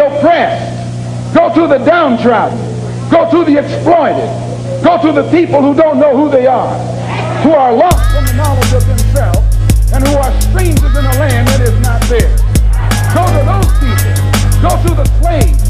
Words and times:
oppressed. 0.00 1.34
Go 1.34 1.52
to 1.54 1.68
the 1.68 1.78
downtrodden. 1.84 2.58
Go 3.10 3.30
to 3.30 3.44
the 3.44 3.60
exploited. 3.60 4.28
Go 4.82 4.96
to 5.02 5.12
the 5.12 5.28
people 5.30 5.60
who 5.60 5.74
don't 5.74 6.00
know 6.00 6.16
who 6.16 6.30
they 6.30 6.46
are, 6.46 6.72
who 7.44 7.52
are 7.52 7.72
lost 7.72 8.00
from 8.10 8.24
the 8.24 8.32
knowledge 8.32 8.72
of 8.72 8.86
themselves, 8.88 9.44
and 9.92 10.06
who 10.06 10.16
are 10.16 10.32
strangers 10.40 10.94
in 10.96 11.04
a 11.04 11.14
land 11.20 11.46
that 11.48 11.60
is 11.60 11.76
not 11.84 12.00
theirs. 12.08 12.40
Go 13.12 13.22
to 13.28 13.42
those 13.44 13.70
people. 13.76 14.14
Go 14.64 14.72
to 14.72 14.90
the 14.96 15.06
slaves. 15.20 15.60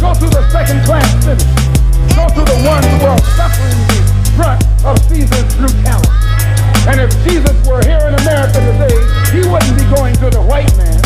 Go 0.00 0.14
to 0.16 0.26
the 0.32 0.42
second-class 0.48 1.04
citizens. 1.24 1.74
Go 2.16 2.24
to 2.30 2.42
the 2.46 2.58
ones 2.64 2.86
who 2.88 3.04
are 3.04 3.20
suffering 3.36 3.80
the 3.90 4.00
brunt 4.36 4.62
of 4.86 4.96
Caesar's 5.12 5.48
brutality. 5.60 6.24
And 6.88 7.00
if 7.00 7.10
Jesus 7.24 7.56
were 7.66 7.82
here 7.84 8.00
in 8.06 8.14
America 8.22 8.60
today, 8.64 8.96
he 9.32 9.44
wouldn't 9.48 9.76
be 9.76 9.84
going 9.92 10.14
to 10.24 10.30
the 10.30 10.40
white 10.40 10.72
man. 10.76 11.00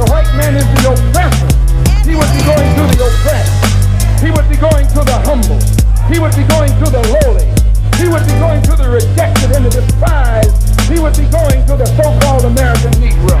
The 0.00 0.06
white 0.08 0.28
man 0.36 0.56
is 0.56 0.66
the 0.80 0.92
oppressor. 0.92 1.65
He 2.06 2.14
would 2.14 2.30
be 2.30 2.42
going 2.46 2.70
to 2.78 2.82
the 2.86 3.02
oppressed. 3.02 4.22
He 4.22 4.30
would 4.30 4.46
be 4.46 4.54
going 4.54 4.86
to 4.94 5.02
the 5.02 5.18
humble. 5.26 5.58
He 6.06 6.22
would 6.22 6.30
be 6.38 6.46
going 6.46 6.70
to 6.70 6.86
the 6.86 7.02
lowly. 7.18 7.50
He 7.98 8.06
would 8.06 8.22
be 8.22 8.36
going 8.38 8.62
to 8.62 8.78
the 8.78 8.86
rejected 8.86 9.50
and 9.50 9.66
the 9.66 9.74
despised. 9.74 10.54
He 10.86 11.02
would 11.02 11.18
be 11.18 11.26
going 11.34 11.66
to 11.66 11.74
the 11.74 11.86
so-called 11.98 12.46
American 12.46 12.94
Negro. 13.02 13.34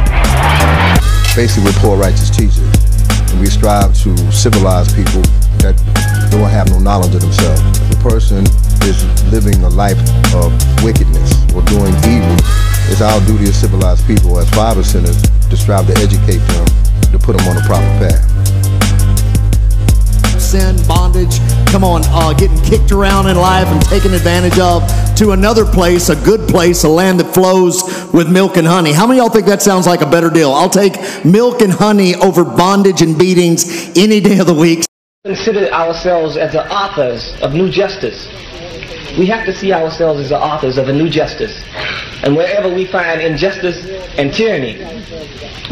Basically, 1.38 1.70
we're 1.70 1.78
poor 1.78 1.94
righteous 1.94 2.26
teachers. 2.26 2.66
And 3.30 3.38
we 3.38 3.46
strive 3.46 3.94
to 4.02 4.18
civilize 4.34 4.90
people 4.90 5.22
that 5.62 5.78
don't 6.34 6.50
have 6.50 6.66
no 6.68 6.82
knowledge 6.82 7.14
of 7.14 7.22
themselves. 7.22 7.62
If 7.86 7.94
a 7.94 8.02
person 8.02 8.42
is 8.82 8.98
living 9.30 9.62
a 9.62 9.70
life 9.70 10.02
of 10.34 10.50
wickedness 10.82 11.30
or 11.54 11.62
doing 11.70 11.94
evil, 12.02 12.34
it's 12.90 12.98
our 12.98 13.22
duty 13.30 13.46
as 13.46 13.54
civilized 13.54 14.04
people, 14.10 14.42
as 14.42 14.50
Five 14.50 14.74
Percenters, 14.74 15.22
to 15.22 15.56
strive 15.56 15.86
to 15.86 15.94
educate 16.02 16.42
them, 16.50 16.66
to 17.14 17.18
put 17.22 17.38
them 17.38 17.46
on 17.46 17.54
the 17.54 17.62
proper 17.62 17.86
path. 18.02 18.35
Sin, 20.46 20.76
bondage, 20.86 21.40
come 21.72 21.82
on, 21.82 22.02
uh, 22.04 22.32
getting 22.32 22.56
kicked 22.62 22.92
around 22.92 23.26
in 23.26 23.36
life 23.36 23.66
and 23.66 23.82
taken 23.82 24.14
advantage 24.14 24.60
of 24.60 24.80
to 25.16 25.32
another 25.32 25.64
place, 25.64 26.08
a 26.08 26.14
good 26.24 26.48
place, 26.48 26.84
a 26.84 26.88
land 26.88 27.18
that 27.18 27.34
flows 27.34 27.82
with 28.12 28.30
milk 28.30 28.56
and 28.56 28.64
honey. 28.64 28.92
How 28.92 29.08
many 29.08 29.18
y'all 29.18 29.28
think 29.28 29.46
that 29.46 29.60
sounds 29.60 29.88
like 29.88 30.02
a 30.02 30.06
better 30.06 30.30
deal? 30.30 30.52
I'll 30.52 30.70
take 30.70 31.24
milk 31.24 31.62
and 31.62 31.72
honey 31.72 32.14
over 32.14 32.44
bondage 32.44 33.02
and 33.02 33.18
beatings 33.18 33.90
any 33.98 34.20
day 34.20 34.38
of 34.38 34.46
the 34.46 34.54
week. 34.54 34.84
Consider 35.24 35.68
ourselves 35.72 36.36
as 36.36 36.52
the 36.52 36.64
authors 36.72 37.34
of 37.42 37.52
new 37.52 37.68
justice. 37.68 38.28
We 39.18 39.26
have 39.26 39.46
to 39.46 39.52
see 39.52 39.72
ourselves 39.72 40.20
as 40.20 40.28
the 40.28 40.38
authors 40.38 40.78
of 40.78 40.88
a 40.88 40.92
new 40.92 41.10
justice. 41.10 41.60
And 42.22 42.36
wherever 42.36 42.72
we 42.72 42.86
find 42.86 43.20
injustice 43.20 43.84
and 44.16 44.32
tyranny, 44.32 44.78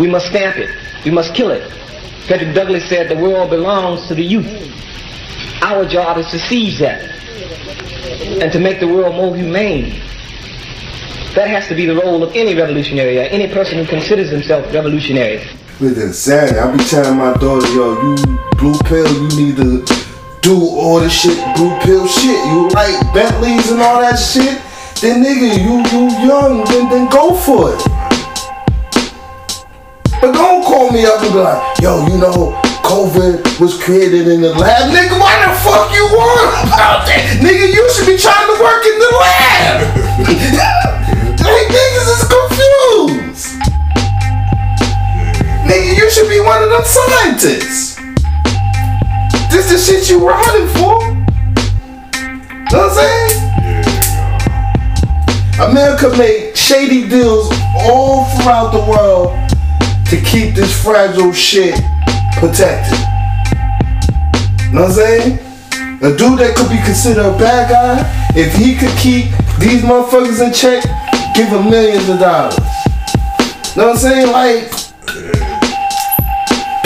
we 0.00 0.08
must 0.08 0.26
stamp 0.26 0.56
it. 0.56 0.74
We 1.04 1.12
must 1.12 1.32
kill 1.32 1.52
it. 1.52 1.62
Frederick 2.26 2.54
Douglass 2.54 2.88
said 2.88 3.10
the 3.10 3.22
world 3.22 3.50
belongs 3.50 4.06
to 4.08 4.14
the 4.14 4.24
youth. 4.24 4.46
Our 5.62 5.86
job 5.86 6.16
is 6.16 6.26
to 6.30 6.38
seize 6.38 6.78
that 6.78 7.02
and 8.40 8.50
to 8.52 8.58
make 8.58 8.80
the 8.80 8.88
world 8.88 9.14
more 9.14 9.36
humane. 9.36 10.00
That 11.34 11.48
has 11.48 11.68
to 11.68 11.74
be 11.74 11.84
the 11.84 11.96
role 11.96 12.22
of 12.22 12.34
any 12.34 12.54
revolutionary 12.54 13.18
or 13.18 13.22
any 13.22 13.52
person 13.52 13.76
who 13.76 13.86
considers 13.86 14.30
himself 14.30 14.72
revolutionary. 14.72 15.46
With 15.80 16.00
insanity, 16.00 16.58
I 16.58 16.74
be 16.74 16.84
telling 16.84 17.18
my 17.18 17.34
daughter, 17.34 17.66
yo, 17.74 18.00
you 18.00 18.16
blue 18.56 18.78
pill, 18.84 19.06
you 19.12 19.28
need 19.36 19.56
to 19.56 19.84
do 20.40 20.54
all 20.78 21.00
this 21.00 21.12
shit, 21.12 21.36
blue 21.56 21.76
pill 21.80 22.06
shit. 22.06 22.38
You 22.46 22.68
like 22.70 22.94
Bentleys 23.12 23.70
and 23.70 23.82
all 23.82 24.00
that 24.00 24.16
shit. 24.16 24.60
Then 25.02 25.24
nigga, 25.24 25.58
you 25.60 25.82
you 25.92 26.08
young, 26.26 26.64
then 26.66 26.88
then 26.88 27.10
go 27.10 27.34
for 27.34 27.74
it. 27.74 27.82
But 30.20 30.32
don't 30.32 30.53
call 30.74 30.90
me 30.90 31.06
up 31.06 31.22
and 31.22 31.32
be 31.32 31.38
like, 31.38 31.78
yo, 31.78 32.04
you 32.10 32.18
know, 32.18 32.58
COVID 32.82 33.60
was 33.60 33.80
created 33.80 34.26
in 34.26 34.40
the 34.42 34.50
lab. 34.58 34.90
Nigga, 34.90 35.14
why 35.22 35.38
the 35.46 35.54
fuck 35.62 35.94
you 35.94 36.02
want 36.10 36.66
about 36.66 37.06
that? 37.06 37.38
Nigga, 37.38 37.70
you 37.70 37.86
should 37.94 38.10
be 38.10 38.18
trying 38.18 38.50
to 38.50 38.58
work 38.58 38.82
in 38.82 38.98
the 38.98 39.10
lab. 39.22 39.86
like 41.46 41.70
niggas 41.70 42.10
is 42.10 42.26
confused. 42.26 43.54
Nigga, 45.62 45.94
you 45.94 46.10
should 46.10 46.28
be 46.28 46.40
one 46.42 46.58
of 46.64 46.70
them 46.70 46.82
scientists. 46.82 48.02
This 49.54 49.70
the 49.70 49.78
shit 49.78 50.10
you 50.10 50.26
riding 50.26 50.66
for. 50.74 50.98
Know 52.74 52.82
what 52.82 52.90
I'm 52.90 52.98
saying? 52.98 53.30
America 55.70 56.10
made 56.18 56.56
shady 56.56 57.08
deals 57.08 57.46
all 57.78 58.24
throughout 58.34 58.72
the 58.72 58.82
world 58.90 59.53
to 60.14 60.22
keep 60.22 60.54
this 60.54 60.70
fragile 60.82 61.32
shit 61.32 61.74
protected. 62.38 62.98
You 64.68 64.74
Know 64.74 64.82
what 64.82 64.90
I'm 64.90 64.92
saying? 64.92 65.38
A 66.02 66.14
dude 66.14 66.38
that 66.38 66.54
could 66.56 66.70
be 66.70 66.78
considered 66.84 67.26
a 67.26 67.36
bad 67.36 67.70
guy, 67.70 68.30
if 68.36 68.54
he 68.54 68.76
could 68.76 68.94
keep 68.98 69.34
these 69.58 69.82
motherfuckers 69.82 70.38
in 70.38 70.52
check, 70.52 70.84
give 71.34 71.48
him 71.48 71.68
millions 71.68 72.08
of 72.08 72.20
dollars. 72.20 72.54
You 72.54 73.82
Know 73.82 73.90
what 73.90 73.96
I'm 73.96 73.96
saying? 73.98 74.30
Like, 74.30 74.70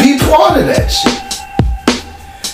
be 0.00 0.16
part 0.24 0.56
of 0.56 0.64
that 0.72 0.88
shit. 0.88 1.20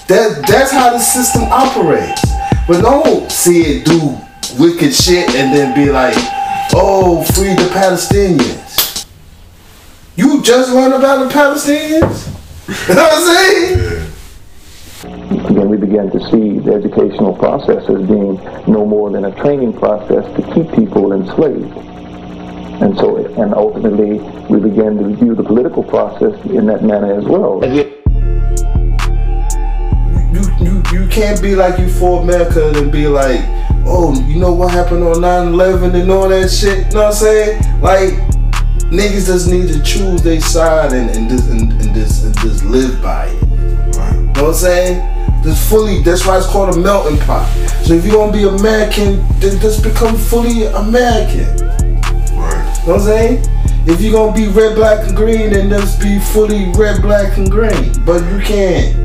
That 0.08 0.44
that's 0.48 0.72
how 0.72 0.91
the 0.91 0.98
system 0.98 1.44
operates. 1.44 2.20
But 2.66 2.82
don't 2.82 3.30
see 3.30 3.62
it 3.62 3.86
do 3.86 4.18
wicked 4.58 4.92
shit 4.92 5.30
and 5.36 5.54
then 5.54 5.74
be 5.74 5.92
like, 5.92 6.16
oh, 6.74 7.22
free 7.34 7.54
the 7.54 7.70
Palestinians. 7.70 8.63
You 10.16 10.41
just 10.42 10.72
learned 10.72 10.94
about 10.94 11.28
the 11.28 11.34
Palestinians? 11.34 12.30
You 12.88 12.94
know 12.94 13.02
what 13.02 13.12
I'm 13.12 13.25
saying? 13.36 14.04
Again, 15.50 15.69
we 15.69 15.76
began 15.76 16.10
to 16.10 16.20
see 16.30 16.60
the 16.60 16.72
educational 16.72 17.34
process 17.36 17.82
as 17.91 18.08
being 18.08 18.36
no 18.66 18.86
more 18.86 19.10
than 19.10 19.26
a 19.26 19.34
training 19.42 19.74
process 19.74 20.24
to 20.36 20.54
keep 20.54 20.72
people 20.72 21.12
enslaved. 21.12 21.76
And 22.80 22.97
so, 22.97 23.19
and 23.19 23.53
ultimately, 23.54 24.19
we 24.48 24.60
began 24.60 24.97
to 24.97 25.14
view 25.14 25.34
the 25.34 25.42
political 25.42 25.82
process 25.82 26.42
in 26.47 26.64
that 26.66 26.82
manner 26.82 27.12
as 27.19 27.24
well. 27.24 27.62
You, 27.66 28.00
you, 30.58 30.82
you 30.91 31.06
can't 31.08 31.42
be 31.42 31.54
like 31.54 31.78
you 31.78 31.91
for 31.91 32.22
America 32.22 32.72
and 32.76 32.91
be 32.91 33.08
like, 33.08 33.41
oh, 33.84 34.14
you 34.26 34.41
know 34.41 34.54
what 34.54 34.70
happened 34.72 35.04
on 35.04 35.16
9-11 35.16 36.00
and 36.00 36.10
all 36.10 36.28
that 36.30 36.48
shit? 36.50 36.86
You 36.86 36.94
know 36.94 37.03
what 37.03 37.06
I'm 37.08 37.12
saying? 37.12 37.80
Like, 37.82 38.34
niggas 38.94 39.27
just 39.27 39.49
need 39.49 39.69
to 39.69 39.82
choose 39.82 40.22
their 40.22 40.41
side 40.41 40.93
and, 40.93 41.10
and, 41.10 41.28
just, 41.28 41.50
and, 41.50 41.72
and, 41.72 41.94
just, 41.94 42.25
and 42.25 42.38
just 42.38 42.65
live 42.65 43.03
by 43.03 43.27
it. 43.27 43.43
You 43.43 43.99
know 43.99 44.32
what 44.32 44.44
I'm 44.44 44.55
saying? 44.55 45.43
Just 45.43 45.69
fully, 45.69 46.03
that's 46.03 46.27
why 46.27 46.38
it's 46.38 46.47
called 46.47 46.75
a 46.75 46.78
melting 46.78 47.19
pot. 47.19 47.47
So 47.84 47.94
if 47.94 48.04
you're 48.04 48.15
gonna 48.15 48.33
be 48.33 48.44
American, 48.44 49.16
then 49.41 49.60
just 49.60 49.83
become 49.83 50.16
fully 50.16 50.65
American. 50.66 51.47
Right. 52.37 52.78
You 52.81 52.87
know 52.87 52.93
what 52.93 52.94
I'm 52.94 53.00
saying? 53.00 53.44
If 53.87 54.00
you're 54.00 54.12
gonna 54.12 54.34
be 54.34 54.49
red, 54.49 54.75
black, 54.75 55.06
and 55.06 55.15
green, 55.15 55.50
then 55.50 55.69
just 55.69 56.00
be 56.00 56.19
fully 56.19 56.72
red, 56.72 57.03
black, 57.03 57.37
and 57.37 57.50
green. 57.50 57.93
But 58.04 58.22
you 58.33 58.41
can't. 58.41 58.97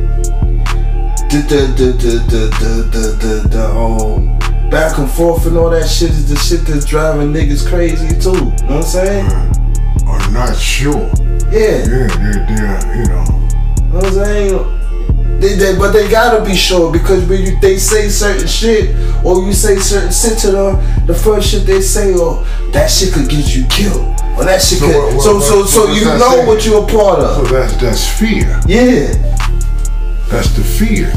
The 1.30 1.46
the 1.48 1.62
the 1.76 1.92
the 1.92 2.12
the 2.30 2.74
the, 2.90 3.08
the, 3.20 3.50
the 3.50 3.70
um 3.70 4.40
back 4.70 4.98
and 4.98 5.10
forth 5.10 5.46
and 5.46 5.58
all 5.58 5.70
that 5.70 5.88
shit 5.88 6.12
is 6.12 6.30
the 6.30 6.36
shit 6.38 6.62
that's 6.62 6.86
driving 6.86 7.34
niggas 7.34 7.68
crazy 7.68 8.08
too. 8.20 8.30
You 8.30 8.40
know 8.40 8.52
what 8.52 8.72
I'm 8.72 8.84
saying? 8.84 9.49
Are 10.10 10.32
not 10.32 10.56
sure. 10.58 11.10
Yeah. 11.52 11.84
Yeah, 11.86 12.08
they're, 12.18 12.46
they're 12.48 12.96
you 12.98 13.06
know. 13.06 13.26
You 13.30 13.94
know 13.94 13.96
what 13.96 14.06
I'm 14.06 14.14
saying? 14.14 14.76
They, 15.40 15.56
they, 15.56 15.78
but 15.78 15.92
they 15.94 16.10
gotta 16.10 16.44
be 16.44 16.54
sure 16.56 16.92
because 16.92 17.24
when 17.30 17.42
you, 17.42 17.60
they 17.62 17.78
say 17.78 18.10
certain 18.10 18.46
shit 18.48 18.94
or 19.24 19.42
you 19.46 19.54
say 19.54 19.78
certain 19.78 20.12
shit 20.12 20.38
to 20.40 20.52
them, 20.52 21.06
the 21.08 21.14
first 21.14 21.50
shit 21.50 21.66
they 21.66 21.80
say, 21.82 22.14
oh, 22.18 22.44
that 22.74 22.88
shit 22.92 23.14
could 23.14 23.30
get 23.30 23.56
you 23.56 23.66
killed. 23.68 24.04
Or 24.38 24.44
that 24.44 24.62
shit 24.62 24.80
So 24.80 24.86
could. 24.88 24.96
what- 24.96 25.14
what- 25.16 25.24
so 25.24 25.34
what- 25.36 25.44
so 25.44 25.66
so 25.66 25.92
you 25.94 26.04
know 26.06 26.20
say? 26.20 26.46
what 26.46 26.66
you're 26.66 26.84
a 26.84 26.88
part 26.88 27.20
of. 27.20 27.48
So 27.48 27.54
that's 27.56 27.74
that's 27.78 28.06
fear. 28.20 28.60
Yeah. 28.68 29.14
That's 30.30 30.50
the 30.56 30.64
fear. 30.64 31.08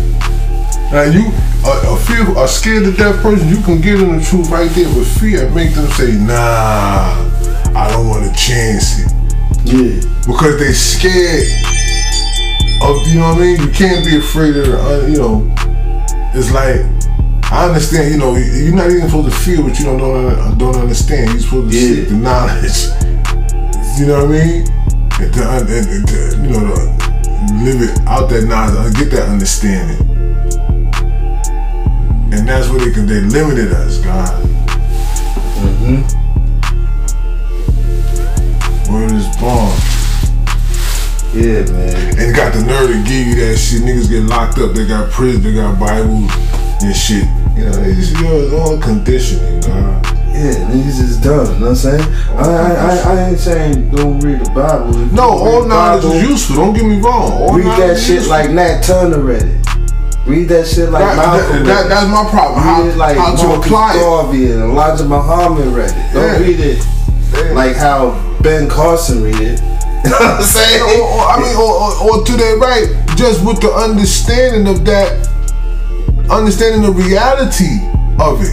Now 0.93 1.03
you 1.03 1.27
a, 1.65 1.95
a 1.95 1.97
fear 1.99 2.23
a 2.39 2.47
scared 2.49 2.85
to 2.85 2.93
death 2.93 3.21
person, 3.23 3.49
you 3.49 3.61
can 3.63 3.81
give 3.81 3.99
them 4.01 4.19
the 4.19 4.25
truth 4.25 4.49
right 4.51 4.71
there, 4.71 4.89
but 4.95 5.05
fear 5.05 5.49
make 5.51 5.75
them 5.75 5.87
say, 5.93 6.13
nah, 6.13 7.17
I 7.75 7.91
don't 7.91 8.09
want 8.09 8.25
to 8.25 8.33
chance 8.39 9.01
it. 9.01 9.13
Yeah. 9.65 10.01
Because 10.27 10.59
they 10.59 10.73
scared 10.73 11.45
of 12.83 13.07
you 13.07 13.21
know 13.21 13.29
what 13.31 13.39
I 13.39 13.41
mean? 13.41 13.61
You 13.61 13.71
can't 13.71 14.05
be 14.05 14.17
afraid 14.17 14.57
of 14.57 14.69
uh, 14.69 15.07
you 15.07 15.19
know, 15.19 15.55
it's 16.35 16.51
like 16.53 16.83
I 17.53 17.69
understand, 17.69 18.13
you 18.13 18.19
know, 18.19 18.35
you're 18.35 18.75
not 18.75 18.91
even 18.91 19.09
supposed 19.09 19.31
to 19.31 19.37
feel 19.39 19.63
what 19.63 19.79
you 19.79 19.85
don't 19.85 19.99
don't, 19.99 20.59
don't 20.59 20.77
understand. 20.77 21.31
You're 21.31 21.41
supposed 21.41 21.73
to 21.73 21.79
seek 21.79 22.09
the 22.09 22.15
knowledge. 22.15 22.89
You 23.99 24.07
know 24.07 24.25
what 24.25 24.35
I 24.35 24.45
mean? 24.45 24.67
And 25.21 25.35
to, 25.35 25.43
and, 25.45 25.69
and 25.69 26.09
to, 26.09 26.17
you 26.43 26.51
know, 26.51 26.75
to 26.75 27.03
live 27.63 27.83
it 27.83 28.01
out 28.07 28.31
that 28.31 28.47
knowledge, 28.49 28.75
uh, 28.77 28.99
get 28.99 29.11
that 29.13 29.29
understanding. 29.29 30.01
And 32.33 32.49
that's 32.49 32.69
where 32.71 32.81
they 32.81 32.91
can 32.91 33.07
they 33.07 33.21
limited 33.21 33.73
us, 33.73 33.99
God. 33.99 34.43
Mm-hmm. 35.61 36.22
Yeah, 41.35 41.67
man. 41.73 42.19
And 42.19 42.37
got 42.37 42.55
the 42.55 42.63
nerve 42.65 42.89
to 42.91 43.03
give 43.03 43.27
you 43.27 43.35
that 43.47 43.57
shit. 43.59 43.83
Niggas 43.83 44.09
get 44.09 44.23
locked 44.23 44.59
up. 44.59 44.73
They 44.73 44.87
got 44.87 45.11
prison. 45.11 45.43
They 45.43 45.55
got 45.55 45.81
Bibles 45.81 46.31
and 46.83 46.95
shit. 46.95 47.25
You 47.59 47.65
know, 47.67 47.73
just, 47.95 48.15
you 48.17 48.23
know, 48.23 48.37
it's 48.39 48.53
all 48.55 48.79
conditioning. 48.79 49.61
Yeah, 50.33 50.55
niggas 50.71 51.01
is 51.01 51.19
dumb. 51.21 51.47
You 51.55 51.59
know 51.59 51.61
what 51.61 51.69
I'm 51.71 51.75
saying? 51.77 52.15
I, 52.31 52.43
I, 52.43 52.71
I, 52.73 53.15
I 53.17 53.29
ain't 53.31 53.39
saying 53.39 53.91
don't 53.91 54.21
read 54.21 54.41
the 54.47 54.51
Bible. 54.51 55.03
If 55.03 55.13
No, 55.13 55.23
all 55.31 55.67
knowledge 55.67 56.03
Bible, 56.05 56.15
is 56.17 56.23
useful. 56.31 56.57
Don't 56.57 56.73
get 56.75 56.85
me 56.85 57.01
wrong. 57.01 57.33
All 57.33 57.55
Read 57.55 57.67
that 57.67 57.99
shit 57.99 58.27
like 58.29 58.51
Nat 58.51 58.83
Turner 58.83 59.19
read 59.21 59.43
it. 59.43 59.67
Read 60.27 60.49
that 60.51 60.67
shit 60.69 60.91
like 60.91 61.03
That- 61.05 61.17
Malcolm. 61.17 61.65
that- 61.65 61.67
that- 61.67 61.89
that's 61.89 62.09
my 62.11 62.31
problem. 62.31 62.61
How- 62.63 62.83
Read 62.83 62.93
it 62.93 62.97
like 62.97 63.17
how 63.17 63.35
to 63.35 63.47
Marcus 63.49 63.67
apply 63.67 63.95
it. 63.97 64.53
And 64.53 64.63
Elijah 64.71 65.05
Muhammad 65.05 65.67
read 65.75 65.91
it. 65.91 66.15
Don't 66.15 66.23
Yeah. 66.23 66.39
read 66.39 66.61
it 66.61 66.87
Yeah. 67.35 67.53
like 67.55 67.77
how 67.77 68.15
Ben 68.43 68.69
Carson 68.69 69.23
read 69.23 69.37
it. 69.41 69.61
You 70.03 70.11
know 70.11 70.19
what 70.19 70.41
I'm 70.41 70.43
saying? 70.43 70.83
or, 70.83 71.07
or, 71.07 71.21
I 71.31 71.39
mean, 71.39 71.55
or, 71.55 71.71
or, 71.79 72.19
or 72.19 72.25
to 72.27 72.33
their 72.33 72.57
right, 72.57 72.91
just 73.15 73.45
with 73.47 73.61
the 73.61 73.71
understanding 73.71 74.67
of 74.67 74.85
that, 74.85 75.15
understanding 76.29 76.83
the 76.83 76.91
reality 76.91 77.79
of 78.19 78.43
it. 78.43 78.51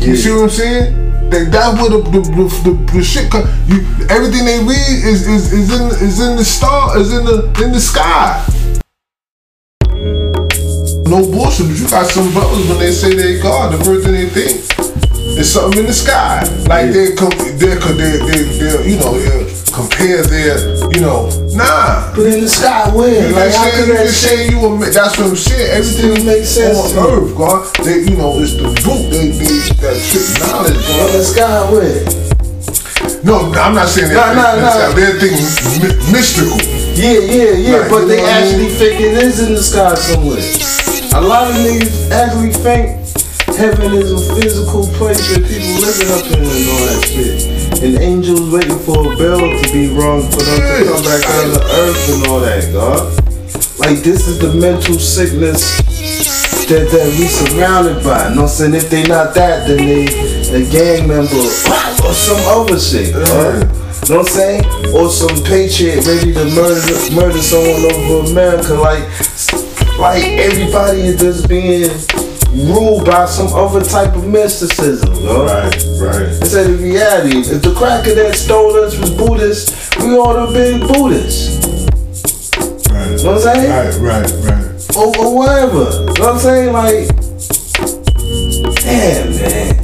You 0.00 0.14
Yeah. 0.14 0.22
see 0.22 0.30
what 0.30 0.42
I'm 0.44 0.50
saying? 0.50 1.30
That 1.30 1.50
that's 1.50 1.74
where 1.80 1.90
the 1.90 1.98
the, 2.06 2.20
the, 2.22 2.44
the, 2.62 2.92
the 2.92 3.02
shit 3.02 3.32
come. 3.32 3.48
You 3.66 3.82
everything 4.10 4.44
they 4.44 4.60
read 4.62 5.02
is, 5.02 5.26
is 5.26 5.52
is 5.52 5.72
in 5.74 5.86
is 6.06 6.20
in 6.20 6.36
the 6.36 6.44
star 6.44 6.96
is 6.98 7.12
in 7.12 7.24
the 7.24 7.50
in 7.64 7.72
the 7.72 7.80
sky. 7.80 8.38
No 11.10 11.18
bullshit, 11.30 11.66
but 11.66 11.76
you 11.78 11.88
got 11.90 12.06
some 12.06 12.30
brothers 12.32 12.68
when 12.68 12.78
they 12.78 12.92
say 12.92 13.14
they 13.14 13.40
God, 13.42 13.72
the 13.74 13.84
first 13.84 14.04
thing 14.04 14.12
they 14.14 14.28
think 14.28 14.71
is 15.38 15.52
something 15.52 15.80
in 15.80 15.86
the 15.86 15.92
sky. 15.92 16.42
Like 16.68 16.92
they 16.92 17.14
com- 17.14 17.32
they 17.58 17.74
they 17.76 18.12
they 18.28 18.42
they 18.58 18.90
you 18.92 18.98
know 19.00 19.16
compare 19.72 20.22
their 20.22 20.58
you 20.92 21.00
know 21.00 21.30
nah. 21.56 22.12
But 22.14 22.26
in 22.28 22.40
the 22.44 22.48
sky, 22.48 22.90
where? 22.94 23.32
Like 23.32 23.52
just 23.52 23.58
how 23.58 23.64
saying, 23.64 23.76
could 23.76 23.88
you 23.88 23.94
that 23.94 24.12
saying 24.12 24.50
you 24.52 24.58
were, 24.60 24.90
that's 24.90 25.18
what 25.18 25.28
I'm 25.30 25.36
saying. 25.36 25.70
Everything 25.72 26.26
makes 26.26 26.48
sense 26.48 26.96
on 26.96 27.06
earth, 27.08 27.36
God. 27.36 27.64
They, 27.84 28.04
you 28.04 28.16
know, 28.16 28.36
it's 28.36 28.52
the 28.54 28.68
book. 28.84 29.02
They, 29.08 29.32
they 29.32 29.60
that 29.80 29.96
trick 30.12 30.28
knowledge, 30.44 30.76
In 30.76 31.10
the 31.16 31.24
sky, 31.24 31.64
where? 31.72 32.04
No, 33.24 33.48
I'm 33.54 33.74
not 33.74 33.88
saying 33.88 34.12
that. 34.12 34.34
Nah, 34.36 34.58
nah, 34.58 34.88
nah. 34.88 34.94
They're 34.94 35.16
thinking 35.18 35.46
my- 35.80 36.12
mystical. 36.12 36.58
Yeah, 36.92 37.18
yeah, 37.24 37.52
yeah. 37.56 37.76
Right, 37.78 37.90
but 37.90 38.04
they 38.06 38.20
what 38.20 38.28
I 38.28 38.38
actually 38.44 38.66
mean? 38.68 38.76
think 38.76 39.00
it 39.00 39.14
is 39.24 39.40
in 39.40 39.54
the 39.54 39.62
sky 39.62 39.94
somewhere. 39.94 40.42
A 41.14 41.20
lot 41.24 41.48
of 41.50 41.56
niggas 41.56 42.10
actually 42.10 42.52
think 42.52 43.01
heaven 43.56 43.92
is 43.94 44.12
a 44.12 44.34
physical 44.34 44.86
place 44.98 45.20
where 45.30 45.42
people 45.42 45.76
living 45.82 46.10
up 46.12 46.24
in 46.32 46.42
and 46.42 46.66
all 46.72 46.84
that 46.88 47.02
shit. 47.06 47.82
And 47.82 47.98
angels 47.98 48.50
waiting 48.50 48.78
for 48.78 49.12
a 49.12 49.16
bell 49.16 49.40
to 49.40 49.66
be 49.72 49.88
rung 49.92 50.22
for 50.30 50.42
them 50.42 50.60
to 50.60 50.84
come 50.88 51.02
back 51.02 51.22
down 51.22 51.48
to 51.54 51.62
earth 51.62 52.02
and 52.14 52.26
all 52.28 52.40
that, 52.40 52.72
God. 52.72 53.02
Like 53.78 53.98
this 54.04 54.28
is 54.28 54.38
the 54.38 54.54
mental 54.54 54.98
sickness 54.98 55.78
that, 56.68 56.88
that 56.92 57.08
we 57.18 57.26
surrounded 57.26 58.04
by. 58.04 58.28
You 58.28 58.36
know 58.36 58.42
what 58.42 58.50
I'm 58.52 58.72
saying? 58.72 58.74
If 58.74 58.90
they 58.90 59.02
not 59.04 59.34
that, 59.34 59.66
then 59.66 59.78
they 59.78 60.06
a 60.52 60.70
gang 60.70 61.08
member 61.08 61.34
or 62.04 62.12
some 62.14 62.40
other 62.46 62.78
shit. 62.78 63.12
God. 63.12 63.64
You 64.08 64.14
know 64.14 64.22
what 64.22 64.28
I'm 64.28 64.34
saying? 64.34 64.64
Or 64.94 65.08
some 65.08 65.42
patriot 65.44 66.06
ready 66.06 66.32
to 66.34 66.44
murder 66.54 67.14
murder 67.14 67.42
someone 67.42 67.90
over 67.90 68.30
America. 68.30 68.74
Like 68.74 69.02
like 69.98 70.24
everybody 70.24 71.02
is 71.02 71.20
just 71.20 71.48
being 71.48 71.90
ruled 72.52 73.06
by 73.06 73.24
some 73.26 73.48
other 73.48 73.82
type 73.82 74.14
of 74.14 74.26
mysticism, 74.26 75.12
yo. 75.14 75.46
Right, 75.46 75.74
right. 76.00 76.28
Instead 76.28 76.70
of 76.70 76.82
reality, 76.82 77.38
if 77.38 77.62
the 77.62 77.74
cracker 77.74 78.14
that 78.14 78.34
stole 78.34 78.76
us 78.76 78.98
was 78.98 79.10
Buddhist, 79.10 79.96
we 79.98 80.16
ought 80.16 80.46
to 80.46 80.52
be 80.52 80.78
Buddhists. 80.92 81.88
Right. 82.90 83.16
Know 83.22 83.32
what 83.32 83.46
I'm 83.46 83.54
saying? 83.54 84.00
Right, 84.00 84.22
right, 84.22 84.30
right. 84.44 84.96
Or, 84.96 85.16
or 85.18 85.34
whatever. 85.34 85.84
You 85.90 86.06
know 86.06 86.12
what 86.12 86.34
I'm 86.34 86.38
saying? 86.38 86.72
Like, 86.72 87.08
damn, 88.82 89.30
man. 89.32 89.76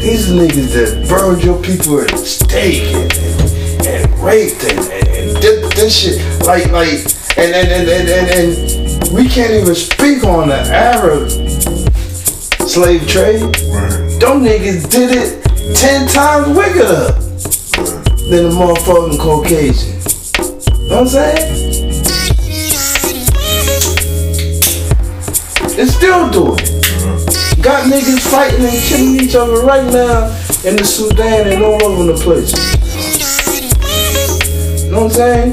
These 0.00 0.28
niggas 0.28 0.74
that 0.74 1.08
burned 1.08 1.42
your 1.42 1.62
people 1.62 2.00
at 2.00 2.10
stake 2.18 2.92
and, 2.94 3.10
and, 3.14 3.86
and 3.86 4.18
raped 4.22 4.62
and, 4.64 4.78
and, 4.78 5.08
and 5.08 5.40
did 5.40 5.72
this 5.72 5.96
shit. 5.96 6.20
Like, 6.44 6.70
like, 6.70 6.90
and, 7.38 7.54
and, 7.54 7.68
and, 7.72 7.88
and, 7.88 8.08
and, 8.10 8.30
and 8.30 8.83
we 9.14 9.28
can't 9.28 9.52
even 9.52 9.74
speak 9.76 10.24
on 10.24 10.48
the 10.48 10.58
Arab 10.74 11.30
slave 12.66 13.06
trade. 13.06 13.42
Right. 13.42 14.18
Them 14.18 14.42
niggas 14.42 14.90
did 14.90 15.10
it 15.12 15.44
ten 15.76 16.08
times 16.08 16.48
wickeder 16.48 17.12
than 18.28 18.48
the 18.48 18.50
motherfucking 18.50 19.20
Caucasian. 19.20 19.94
You 20.82 20.88
know 20.88 20.96
what 20.96 21.00
I'm 21.02 21.08
saying? 21.08 21.62
They 25.76 25.86
still 25.86 26.30
do 26.30 26.54
it. 26.54 26.62
Uh-huh. 26.62 27.62
Got 27.62 27.92
niggas 27.92 28.18
fighting 28.28 28.64
and 28.64 28.82
killing 28.82 29.20
each 29.20 29.36
other 29.36 29.64
right 29.64 29.84
now 29.92 30.26
in 30.68 30.74
the 30.76 30.84
Sudan 30.84 31.52
and 31.52 31.62
all 31.62 31.84
over 31.84 32.12
the 32.12 32.18
place. 32.18 32.52
You 34.84 34.90
know 34.90 35.04
what 35.04 35.06
I'm 35.06 35.10
saying? 35.10 35.52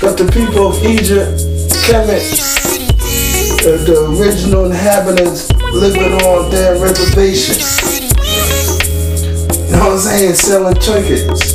Got 0.00 0.16
the 0.16 0.30
people 0.32 0.68
of 0.68 0.84
Egypt, 0.84 1.40
Kemet, 1.84 2.59
the, 3.62 3.76
the 3.84 3.96
original 4.18 4.64
inhabitants 4.64 5.52
living 5.72 6.14
on 6.24 6.50
their 6.50 6.78
reservations. 6.80 7.60
You 9.68 9.76
know 9.76 9.84
what 9.84 9.92
I'm 9.92 9.98
saying? 9.98 10.34
Selling 10.34 10.74
trinkets. 10.80 11.52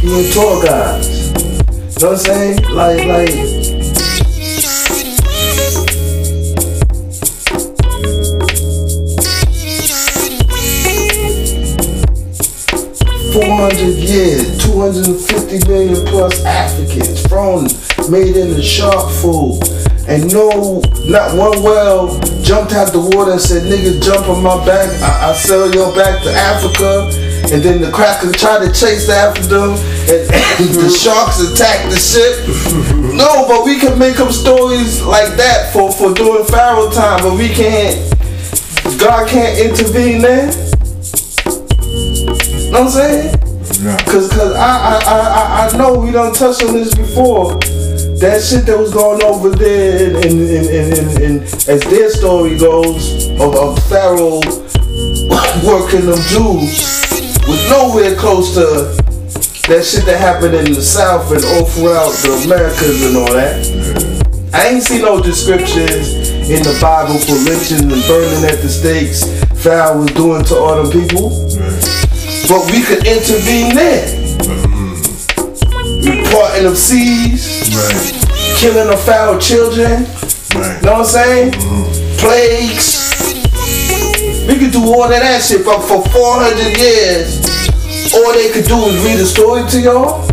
Being 0.00 0.32
tour 0.32 0.64
guides. 0.64 1.08
You 1.08 2.00
know 2.00 2.10
what 2.10 2.12
I'm 2.12 2.16
saying? 2.16 2.62
Like, 2.72 3.04
like, 3.06 3.64
Four 13.34 13.56
hundred 13.56 13.96
years, 13.96 14.64
two 14.64 14.80
hundred 14.80 15.06
and 15.08 15.20
fifty 15.20 15.58
million 15.68 16.06
plus 16.06 16.44
Africans, 16.44 17.26
thrown, 17.26 17.64
made 18.08 18.36
into 18.36 18.62
shark 18.62 19.10
food, 19.10 19.60
and 20.06 20.30
no, 20.32 20.82
not 21.08 21.34
one 21.36 21.62
whale 21.62 22.18
jumped 22.42 22.72
out 22.72 22.92
the 22.92 23.00
water 23.00 23.32
and 23.32 23.40
said, 23.40 23.62
"Niggas, 23.64 24.02
jump 24.02 24.28
on 24.28 24.42
my 24.42 24.56
back. 24.66 24.90
I, 25.02 25.30
I 25.30 25.32
sell 25.34 25.70
your 25.72 25.94
back 25.94 26.22
to 26.24 26.30
Africa." 26.30 27.08
And 27.52 27.62
then 27.62 27.80
the 27.82 27.90
crackers 27.92 28.32
tried 28.36 28.64
to 28.66 28.72
chase 28.72 29.08
after 29.08 29.42
them, 29.42 29.70
and, 30.08 30.24
and 30.32 30.74
the 30.80 30.88
sharks 30.90 31.40
attacked 31.40 31.90
the 31.90 31.96
ship. 31.98 33.00
No, 33.14 33.46
but 33.46 33.64
we 33.64 33.78
can 33.78 33.96
make 33.96 34.18
up 34.18 34.32
stories 34.32 35.00
like 35.04 35.36
that 35.36 35.72
for 35.72 35.92
for 35.92 36.12
doing 36.12 36.44
Pharaoh 36.46 36.90
time, 36.90 37.22
but 37.22 37.38
we 37.38 37.48
can't. 37.48 37.94
God 38.98 39.28
can't 39.28 39.56
intervene 39.56 40.20
there. 40.20 40.46
Know 42.72 42.80
what 42.80 42.80
I'm 42.82 42.88
saying? 42.90 43.34
Yeah. 43.84 43.96
Cause, 44.04 44.28
cause 44.32 44.52
I, 44.54 44.58
I, 44.58 44.94
I, 45.06 45.18
I- 45.20 45.68
I 45.68 45.76
know 45.78 45.94
we 46.00 46.10
done 46.10 46.32
touched 46.34 46.64
on 46.64 46.74
this 46.74 46.92
before. 46.94 47.58
That 48.20 48.42
shit 48.42 48.66
that 48.66 48.78
was 48.78 48.92
going 48.92 49.22
over 49.22 49.50
there, 49.50 50.16
and, 50.16 50.24
and, 50.24 50.66
and, 50.68 50.92
and, 50.98 51.22
and, 51.22 51.42
as 51.68 51.80
their 51.82 52.10
story 52.10 52.56
goes, 52.56 53.28
of, 53.40 53.54
of 53.54 53.78
Pharaoh 53.88 54.40
working 55.66 56.06
them 56.06 56.20
Jews 56.30 57.02
was 57.46 57.60
nowhere 57.68 58.14
close 58.16 58.54
to 58.54 58.94
that 59.68 59.84
shit 59.84 60.04
that 60.06 60.20
happened 60.20 60.54
in 60.54 60.72
the 60.72 60.82
South 60.82 61.32
and 61.32 61.44
all 61.44 61.64
throughout 61.64 62.12
the 62.22 62.32
Americas 62.44 63.04
and 63.04 63.16
all 63.16 63.32
that. 63.32 64.54
I 64.54 64.68
ain't 64.68 64.82
see 64.82 65.02
no 65.02 65.20
descriptions 65.20 66.30
in 66.48 66.62
the 66.62 66.78
Bible 66.80 67.18
for 67.18 67.34
lynching 67.34 67.90
and 67.90 68.02
burning 68.06 68.44
at 68.44 68.62
the 68.62 68.68
stakes 68.68 69.24
Pharaoh 69.64 70.02
was 70.02 70.10
doing 70.12 70.44
to 70.44 70.56
all 70.56 70.76
them 70.76 70.92
people. 70.92 71.30
But 72.46 72.70
we 72.70 72.84
could 72.84 73.06
intervene 73.06 73.74
there. 73.74 74.04
Reporting 76.04 76.66
of 76.66 76.76
seas, 76.76 77.53
Right. 77.72 78.12
killing 78.58 78.92
of 78.92 79.00
foul 79.04 79.38
children, 79.38 80.04
Right. 80.54 80.82
know 80.82 80.92
what 80.92 81.00
I'm 81.00 81.04
saying? 81.06 81.52
Mm-hmm. 81.52 82.18
Plagues. 82.18 83.02
We 84.46 84.58
could 84.58 84.72
do 84.72 84.84
all 84.84 85.04
of 85.04 85.10
that 85.10 85.42
shit, 85.42 85.64
but 85.64 85.80
for 85.80 86.02
400 86.10 86.76
years, 86.76 87.40
all 88.14 88.32
they 88.34 88.50
could 88.52 88.66
do 88.66 88.76
is 88.86 89.02
read 89.04 89.18
a 89.18 89.24
story 89.26 89.62
to 89.70 89.80
y'all. 89.80 90.26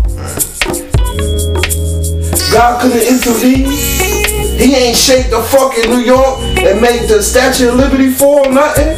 God 2.51 2.81
couldn't 2.81 3.07
intervene. 3.07 3.71
He 4.59 4.75
ain't 4.75 4.97
shake 4.97 5.29
the 5.31 5.41
fucking 5.41 5.89
New 5.89 6.01
York 6.03 6.39
and 6.59 6.81
make 6.81 7.07
the 7.07 7.23
Statue 7.23 7.69
of 7.69 7.75
Liberty 7.75 8.11
fall 8.11 8.43
nothing. 8.51 8.97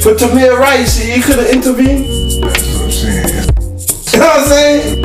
For 0.00 0.14
Tamir 0.14 0.56
Rice, 0.56 0.96
he 0.96 1.20
could 1.20 1.38
have 1.40 1.50
intervened. 1.50 2.06
That's 2.42 2.78
what 2.78 2.84
I'm 2.84 2.90
saying. 2.90 3.44
You 4.18 4.24
know 4.24 4.30
what 4.30 4.40
I'm 4.40 4.48
saying? 4.48 4.97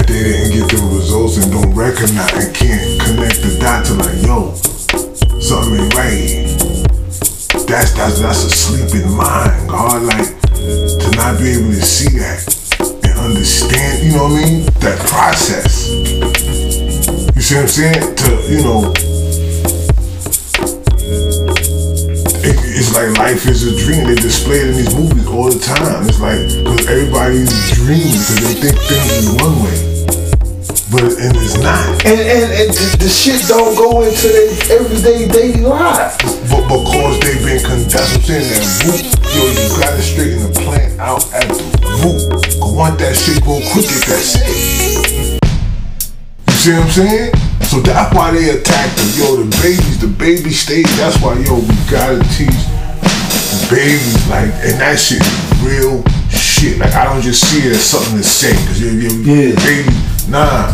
That 0.00 0.08
they 0.08 0.22
didn't 0.22 0.52
get 0.56 0.66
the 0.72 0.80
results 0.96 1.36
and 1.36 1.52
don't 1.52 1.74
recognize 1.74 2.32
and 2.32 2.54
can't 2.54 2.80
connect 3.04 3.44
the 3.44 3.52
dots 3.60 3.92
to 3.92 4.00
like, 4.00 4.16
yo, 4.24 4.54
something 5.40 5.76
ain't 5.76 5.94
right. 5.94 6.48
that's 7.68 7.92
that's 7.92 8.20
that's 8.20 8.44
a 8.44 8.50
sleeping 8.50 9.12
mind, 9.12 9.68
God. 9.68 10.02
Like 10.02 10.40
to 10.56 11.08
not 11.16 11.36
be 11.38 11.52
able 11.52 11.72
to 11.72 11.82
see 11.84 12.16
that 12.18 12.40
and 13.04 13.18
understand, 13.18 14.04
you 14.04 14.16
know 14.16 14.24
what 14.24 14.40
I 14.40 14.44
mean? 14.44 14.64
That 14.80 14.98
process. 15.04 15.90
You 17.36 17.42
see 17.42 17.54
what 17.56 17.62
I'm 17.62 17.68
saying? 17.68 18.16
To 18.16 18.28
you 18.48 18.60
know, 18.64 18.92
it, 22.40 22.56
it's 22.72 22.94
like 22.96 23.10
life 23.18 23.46
is 23.46 23.68
a 23.68 23.76
dream. 23.76 24.06
They 24.08 24.16
display 24.16 24.64
it 24.64 24.68
in 24.68 24.76
these 24.76 24.94
movies 24.94 25.26
all 25.26 25.50
the 25.50 25.58
time. 25.60 26.08
It's 26.08 26.20
like 26.20 26.40
because 26.48 26.86
everybody's 26.88 27.52
dreaming 27.76 28.16
because 28.16 28.40
they 28.40 28.54
think 28.60 28.76
things 28.88 29.12
is 29.12 29.28
one 29.40 29.56
way, 29.64 29.89
but 30.90 31.02
and 31.22 31.36
it's 31.38 31.56
not. 31.62 31.86
And 32.04 32.18
and, 32.20 32.50
and 32.50 32.68
the, 32.74 33.06
the 33.06 33.08
shit 33.08 33.46
don't 33.46 33.74
go 33.78 34.02
into 34.02 34.26
their 34.26 34.50
everyday 34.78 35.28
daily 35.28 35.62
lives. 35.62 36.16
But 36.50 36.66
because 36.66 37.20
they've 37.22 37.42
been 37.44 37.62
con- 37.62 37.86
that's 37.86 38.10
what 38.10 38.26
I'm 38.26 38.26
saying. 38.26 38.50
That 38.50 38.64
root, 38.86 39.04
yo, 39.30 39.42
you 39.54 39.66
gotta 39.78 40.02
straighten 40.02 40.40
the 40.42 40.52
plant 40.60 40.98
out 40.98 41.22
at 41.32 41.46
the 41.46 41.90
root. 42.02 42.26
Cause 42.58 42.74
once 42.74 42.98
that 42.98 43.14
shit 43.14 43.38
go 43.46 43.62
crooked, 43.70 44.02
that's 44.10 44.34
it. 44.42 45.38
You 46.48 46.54
see 46.58 46.72
what 46.74 46.82
I'm 46.82 46.90
saying? 46.90 47.32
So 47.70 47.78
that's 47.80 48.10
why 48.14 48.32
they 48.34 48.50
attack 48.50 48.90
them. 48.98 49.08
Yo, 49.14 49.26
the 49.44 49.48
babies, 49.62 49.98
the 50.00 50.08
baby 50.10 50.50
stage. 50.50 50.90
That's 50.98 51.16
why 51.22 51.38
yo, 51.38 51.62
we 51.62 51.74
gotta 51.86 52.18
teach 52.34 52.50
the 52.50 53.66
babies 53.70 54.18
like, 54.26 54.50
and 54.66 54.74
that 54.82 54.98
shit 54.98 55.22
is 55.22 55.62
real 55.62 56.02
shit. 56.34 56.78
Like 56.82 56.94
I 56.98 57.04
don't 57.06 57.22
just 57.22 57.46
see 57.46 57.62
it 57.62 57.78
as 57.78 57.84
something 57.86 58.18
to 58.18 58.24
say. 58.26 58.50
Cause 58.66 58.82
yo, 58.82 58.90
yo, 58.90 59.10
Yeah. 59.22 59.54
baby, 59.62 59.94
nah. 60.30 60.70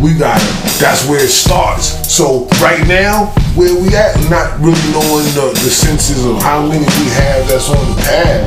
We 0.00 0.14
gotta. 0.14 0.44
That's 0.80 1.06
where 1.08 1.22
it 1.22 1.28
starts. 1.30 1.92
So 2.06 2.46
right 2.62 2.80
now, 2.86 3.34
where 3.58 3.74
we 3.74 3.94
at, 3.94 4.14
not 4.30 4.54
really 4.62 4.78
knowing 4.94 5.26
the, 5.34 5.50
the 5.58 5.70
senses 5.70 6.24
of 6.24 6.40
how 6.40 6.62
many 6.62 6.86
we 6.86 7.06
have 7.18 7.48
that's 7.50 7.68
on 7.68 7.82
the 7.82 7.98
path, 8.02 8.46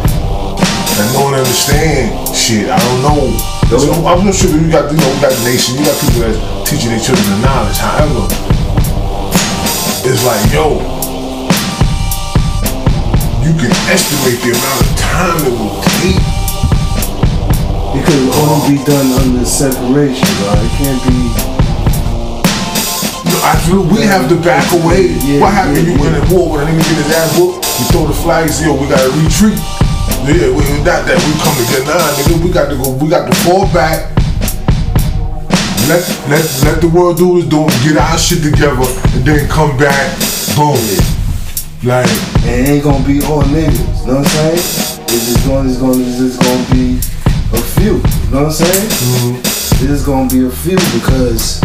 and 0.98 1.07
don't 1.13 1.36
understand 1.36 2.15
shit. 2.36 2.69
I 2.69 2.79
don't 2.79 3.01
know. 3.03 3.36
So 3.67 3.91
I'm 4.07 4.25
not 4.25 4.36
sure 4.36 4.51
that 4.51 4.60
you 4.60 4.71
got, 4.71 4.91
you 4.91 4.98
know, 4.98 5.12
we 5.12 5.19
got 5.19 5.31
the 5.31 5.43
nation, 5.43 5.79
you 5.79 5.86
got 5.86 5.95
people 6.00 6.27
that's 6.27 6.39
teaching 6.69 6.91
their 6.91 7.00
children 7.00 7.24
the 7.24 7.39
knowledge. 7.43 7.79
However, 7.79 8.27
it's 10.07 10.24
like, 10.24 10.43
yo, 10.51 10.79
you 13.43 13.53
can 13.60 13.71
estimate 13.91 14.39
the 14.43 14.55
amount 14.55 14.79
of 14.83 14.91
time 15.00 15.39
it 15.43 15.55
will 15.55 15.83
take. 16.00 16.30
It 17.91 18.05
could 18.07 18.24
only 18.39 18.77
be 18.77 18.83
done 18.88 19.12
under 19.19 19.43
separation, 19.43 20.24
bro. 20.39 20.55
It 20.55 20.71
can't 20.79 21.01
be. 21.03 21.19
I 23.43 23.57
feel 23.67 23.83
we 23.83 24.01
have 24.07 24.29
to 24.29 24.38
back 24.39 24.63
away. 24.71 25.12
Yeah, 25.27 25.41
what 25.41 25.51
happened? 25.51 25.88
yeah, 25.88 25.95
you 25.95 26.07
in 26.07 26.13
yeah. 26.13 26.24
a 26.24 26.33
war 26.33 26.55
when 26.55 26.67
a 26.67 26.71
nigga 26.71 26.88
get 26.88 26.98
his 27.03 27.12
ass 27.12 27.36
whooped? 27.36 27.67
You 27.79 27.86
throw 27.91 28.07
the 28.07 28.13
flags, 28.13 28.63
yo, 28.63 28.79
we 28.79 28.88
gotta 28.88 29.10
retreat. 29.19 29.60
Yeah, 30.24 30.53
we, 30.55 30.63
not 30.88 31.03
that 31.03 31.19
we 31.19 31.31
come 31.43 31.55
together. 31.60 31.91
Nah, 31.91 32.15
nigga, 32.15 32.39
we 32.39 32.50
got 32.53 32.69
to 32.69 32.77
go. 32.77 32.95
We 32.95 33.10
got 33.10 33.27
to 33.27 33.36
fall 33.43 33.65
back. 33.74 34.07
Let 35.89 36.05
let 36.29 36.45
let 36.63 36.77
the 36.79 36.88
world 36.88 37.17
do 37.17 37.39
its 37.39 37.48
doing. 37.50 37.67
Get 37.83 37.98
our 37.98 38.17
shit 38.17 38.39
together, 38.39 38.88
and 39.17 39.25
then 39.25 39.50
come 39.50 39.75
back. 39.75 40.15
Boom. 40.55 40.79
Like 41.83 42.07
And 42.45 42.55
it 42.55 42.69
ain't 42.69 42.83
gonna 42.83 43.03
be 43.03 43.19
all 43.25 43.41
niggas. 43.41 44.05
You 44.05 44.07
Know 44.07 44.21
what 44.21 44.31
I'm 44.31 44.55
saying? 44.55 45.01
It's 45.10 45.25
just 45.27 45.48
gonna, 45.48 45.67
it's 45.67 45.79
gonna, 45.81 45.98
it's 45.98 46.17
just 46.21 46.39
gonna 46.39 46.71
be 46.71 47.11
a 47.53 47.62
few. 47.79 47.98
You 47.98 48.31
know 48.31 48.43
what 48.43 48.46
I'm 48.46 48.51
saying? 48.51 48.89
Mm-hmm. 48.89 49.93
It's 49.93 50.05
gonna 50.05 50.29
be 50.29 50.46
a 50.46 50.50
few 50.50 50.77
because 50.96 51.60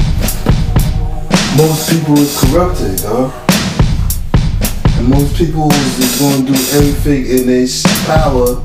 most 1.56 1.90
people 1.90 2.18
is 2.18 2.32
corrupted, 2.40 3.02
dog. 3.02 3.32
And 4.96 5.08
most 5.08 5.36
people 5.36 5.70
is, 5.70 5.98
is 5.98 6.20
gonna 6.20 6.46
do 6.46 6.56
everything 6.74 7.26
in 7.26 7.46
their 7.46 7.66
power 8.06 8.56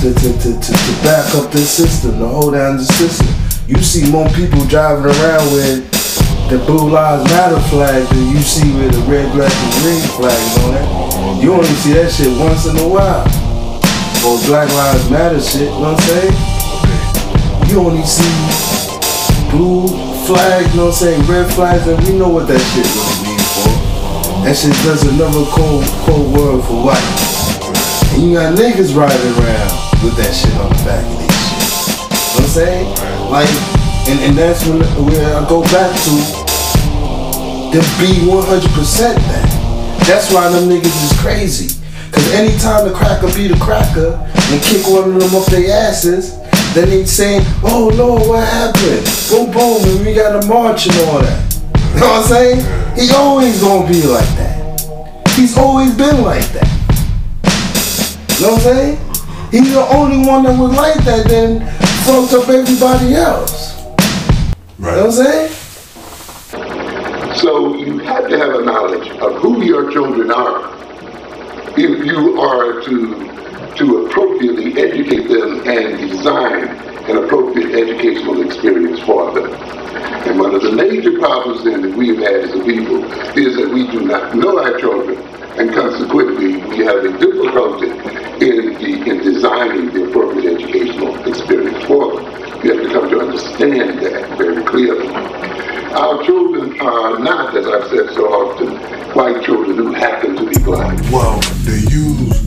to, 0.00 0.08
to, 0.12 0.28
to, 0.32 0.50
to, 0.52 0.72
to 0.72 0.92
back 1.02 1.34
up 1.34 1.50
this 1.50 1.70
system, 1.70 2.18
to 2.18 2.28
hold 2.28 2.54
down 2.54 2.76
the 2.76 2.84
system. 2.84 3.26
You 3.66 3.82
see 3.82 4.10
more 4.10 4.28
people 4.30 4.64
driving 4.66 5.06
around 5.06 5.52
with 5.52 5.90
the 6.50 6.58
Blue 6.66 6.90
Lives 6.90 7.24
Matter 7.30 7.60
flag 7.68 8.06
than 8.08 8.28
you 8.28 8.42
see 8.42 8.70
with 8.76 8.92
the 8.92 9.00
red, 9.10 9.32
black, 9.32 9.50
and 9.50 9.72
green 9.80 10.04
flags 10.12 10.58
on 10.64 10.74
it. 10.76 11.42
You 11.42 11.54
only 11.54 11.66
see 11.80 11.94
that 11.94 12.12
shit 12.12 12.28
once 12.38 12.66
in 12.66 12.76
a 12.76 12.88
while. 12.88 13.43
Or 14.24 14.40
Black 14.48 14.68
Lives 14.72 15.10
Matter 15.10 15.40
shit, 15.40 15.68
you 15.68 15.80
know 15.84 15.92
what 15.92 16.00
I'm 16.00 16.08
saying? 16.08 16.34
You 17.68 17.80
only 17.80 18.04
see 18.08 18.24
blue 19.52 19.88
flags, 20.24 20.70
you 20.72 20.80
know 20.80 20.88
what 20.88 20.96
I'm 20.96 21.04
saying, 21.04 21.20
red 21.28 21.52
flags, 21.52 21.86
and 21.86 22.00
we 22.04 22.16
know 22.16 22.28
what 22.28 22.48
that 22.48 22.60
shit 22.72 22.88
really 22.88 23.16
mean 23.28 23.44
for. 23.52 23.68
That 24.48 24.56
shit 24.56 24.72
does 24.80 25.04
another 25.04 25.44
cold, 25.52 25.84
cold 26.08 26.32
word 26.32 26.64
for 26.64 26.88
white. 26.88 27.08
And 28.16 28.24
you 28.24 28.34
got 28.40 28.56
niggas 28.56 28.96
riding 28.96 29.34
around 29.36 29.72
with 30.00 30.16
that 30.16 30.32
shit 30.32 30.56
on 30.56 30.72
the 30.72 30.80
back 30.88 31.04
of 31.04 31.20
their 31.20 31.36
shit. 31.44 31.92
You 31.92 32.08
know 32.08 32.24
what 32.24 32.40
I'm 32.40 32.56
saying? 32.56 32.86
Like, 33.28 33.52
and, 34.08 34.18
and 34.24 34.34
that's 34.38 34.64
when 34.64 34.80
where 35.04 35.36
I 35.36 35.44
go 35.48 35.60
back 35.68 35.92
to 35.92 36.12
them 37.76 37.84
be 38.00 38.24
100% 38.24 38.72
that. 38.72 39.48
That's 40.06 40.32
why 40.32 40.48
them 40.48 40.68
niggas 40.68 41.12
is 41.12 41.12
crazy. 41.20 41.83
Cause 42.14 42.30
anytime 42.32 42.86
the 42.86 42.94
cracker 42.94 43.26
beat 43.34 43.48
the 43.48 43.58
cracker 43.58 44.14
and 44.14 44.62
kick 44.62 44.86
one 44.86 45.10
of 45.10 45.20
them 45.20 45.34
off 45.34 45.46
their 45.46 45.68
asses, 45.68 46.38
then 46.72 46.88
they 46.88 47.04
saying, 47.04 47.42
oh 47.64 47.90
Lord, 47.94 48.28
what 48.28 48.46
happened? 48.46 49.02
Boom, 49.28 49.50
boom, 49.50 49.82
and 49.82 50.06
we 50.06 50.14
got 50.14 50.42
a 50.42 50.46
march 50.46 50.86
and 50.86 50.94
all 51.08 51.18
that. 51.20 51.54
You 51.94 52.00
know 52.00 52.06
what 52.06 52.22
I'm 52.22 52.28
saying? 52.28 52.96
He 52.96 53.12
always 53.14 53.60
gonna 53.60 53.88
be 53.88 54.02
like 54.02 54.28
that. 54.38 55.30
He's 55.34 55.58
always 55.58 55.92
been 55.96 56.22
like 56.22 56.46
that. 56.52 56.70
You 58.38 58.46
know 58.46 58.52
what 58.52 58.58
I'm 58.58 58.60
saying? 58.60 58.98
He's 59.50 59.72
the 59.72 59.86
only 59.88 60.26
one 60.26 60.44
that 60.44 60.56
was 60.56 60.76
like 60.76 61.02
that, 61.04 61.26
then 61.26 61.60
fucked 62.04 62.32
up 62.32 62.48
everybody 62.48 63.14
else. 63.14 63.74
You 64.78 64.84
know 64.84 64.96
what 64.96 64.98
I'm 64.98 65.10
saying? 65.10 65.50
So 67.38 67.74
you 67.76 67.98
have 67.98 68.28
to 68.28 68.38
have 68.38 68.54
a 68.54 68.64
knowledge 68.64 69.08
of 69.18 69.36
who 69.36 69.64
your 69.64 69.90
children 69.90 70.30
are 70.30 70.74
if 71.76 72.06
you 72.06 72.40
are 72.40 72.80
to 72.82 73.30
to 73.76 74.06
appropriately 74.06 74.78
educate 74.78 75.26
them 75.26 75.66
and 75.66 75.98
design 75.98 76.68
an 77.10 77.24
appropriate 77.24 77.74
educational 77.74 78.40
experience 78.46 79.00
for 79.00 79.34
them. 79.34 79.52
And 80.28 80.38
one 80.38 80.54
of 80.54 80.62
the 80.62 80.72
major 80.72 81.18
problems 81.18 81.64
then 81.64 81.82
that 81.82 81.96
we've 81.96 82.18
had 82.18 82.34
as 82.34 82.54
a 82.54 82.62
people 82.62 83.04
is 83.36 83.56
that 83.56 83.68
we 83.72 83.90
do 83.90 84.00
not 84.02 84.34
know 84.36 84.62
our 84.62 84.78
children, 84.78 85.18
and 85.58 85.74
consequently 85.74 86.58
we 86.68 86.84
have 86.84 87.04
a 87.04 87.18
difficulty 87.18 87.90
in 88.44 88.74
the 88.78 89.10
in 89.10 89.18
designing 89.18 89.92
the 89.92 90.08
appropriate 90.08 90.60
educational 90.60 91.16
experience 91.28 91.84
for 91.84 92.22
them. 92.22 92.64
You 92.64 92.74
have 92.74 92.86
to 92.86 92.92
come 92.92 93.10
to 93.10 93.20
understand 93.20 93.98
that 94.00 94.38
very 94.38 94.62
clearly. 94.64 95.73
Our 95.94 96.24
children 96.24 96.80
are 96.80 97.18
not, 97.18 97.56
as 97.56 97.66
I've 97.66 97.88
said 97.88 98.10
so 98.14 98.26
often, 98.26 98.76
white 99.14 99.44
children 99.44 99.76
who 99.76 99.92
happen 99.92 100.36
to 100.36 100.46
be 100.48 100.58
black. 100.64 100.98
Well, 101.12 101.38
they 101.64 101.78
use 101.88 102.42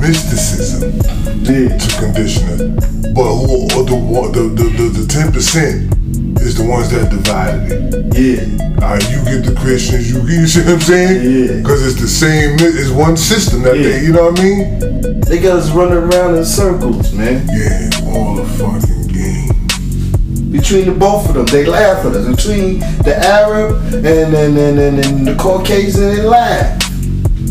mysticism 0.00 0.98
to 1.44 1.98
condition 2.00 2.48
it, 2.48 3.14
but 3.14 3.28
who 3.34 3.64
or 3.76 3.84
the 3.84 3.94
one- 3.94 4.32
the 4.32 4.44
the 4.56 4.64
the- 4.70 5.00
the 5.00 5.06
ten 5.06 5.30
percent 5.32 5.92
is 6.40 6.56
the 6.56 6.64
ones 6.64 6.88
that 6.90 7.10
divided 7.10 7.72
it. 7.72 8.14
Yeah. 8.16 8.84
Uh, 8.86 8.98
you 9.10 9.18
get 9.24 9.44
the 9.44 9.54
Christians, 9.60 10.10
you 10.10 10.22
you 10.22 10.46
see 10.46 10.60
what 10.60 10.74
I'm 10.74 10.80
saying? 10.80 11.16
Yeah. 11.22 11.56
Because 11.60 11.84
it's 11.86 12.00
the 12.00 12.08
same, 12.08 12.56
it's 12.60 12.90
one 12.90 13.16
system 13.16 13.62
that 13.64 13.76
Yeah. 13.76 13.82
they, 13.90 14.04
you 14.06 14.12
know 14.12 14.30
what 14.30 14.40
I 14.40 14.42
mean? 14.42 15.20
They 15.28 15.38
got 15.38 15.58
us 15.58 15.70
running 15.72 15.98
around 16.08 16.36
in 16.36 16.44
circles, 16.44 17.12
man. 17.12 17.42
Yeah, 17.52 17.90
all 18.14 18.34
the 18.36 18.44
fucking 18.56 19.08
game. 19.08 19.50
Between 20.50 20.86
the 20.86 20.92
both 20.92 21.28
of 21.28 21.34
them, 21.34 21.46
they 21.46 21.66
laugh 21.66 22.06
at 22.06 22.12
us. 22.12 22.26
Between 22.26 22.80
the 23.04 23.14
Arab 23.22 23.76
and 23.92 24.06
and, 24.34 24.56
and, 24.56 24.78
and, 24.78 25.04
and 25.04 25.26
the 25.26 25.34
Caucasian, 25.36 26.00
they 26.00 26.22
laugh. 26.22 26.82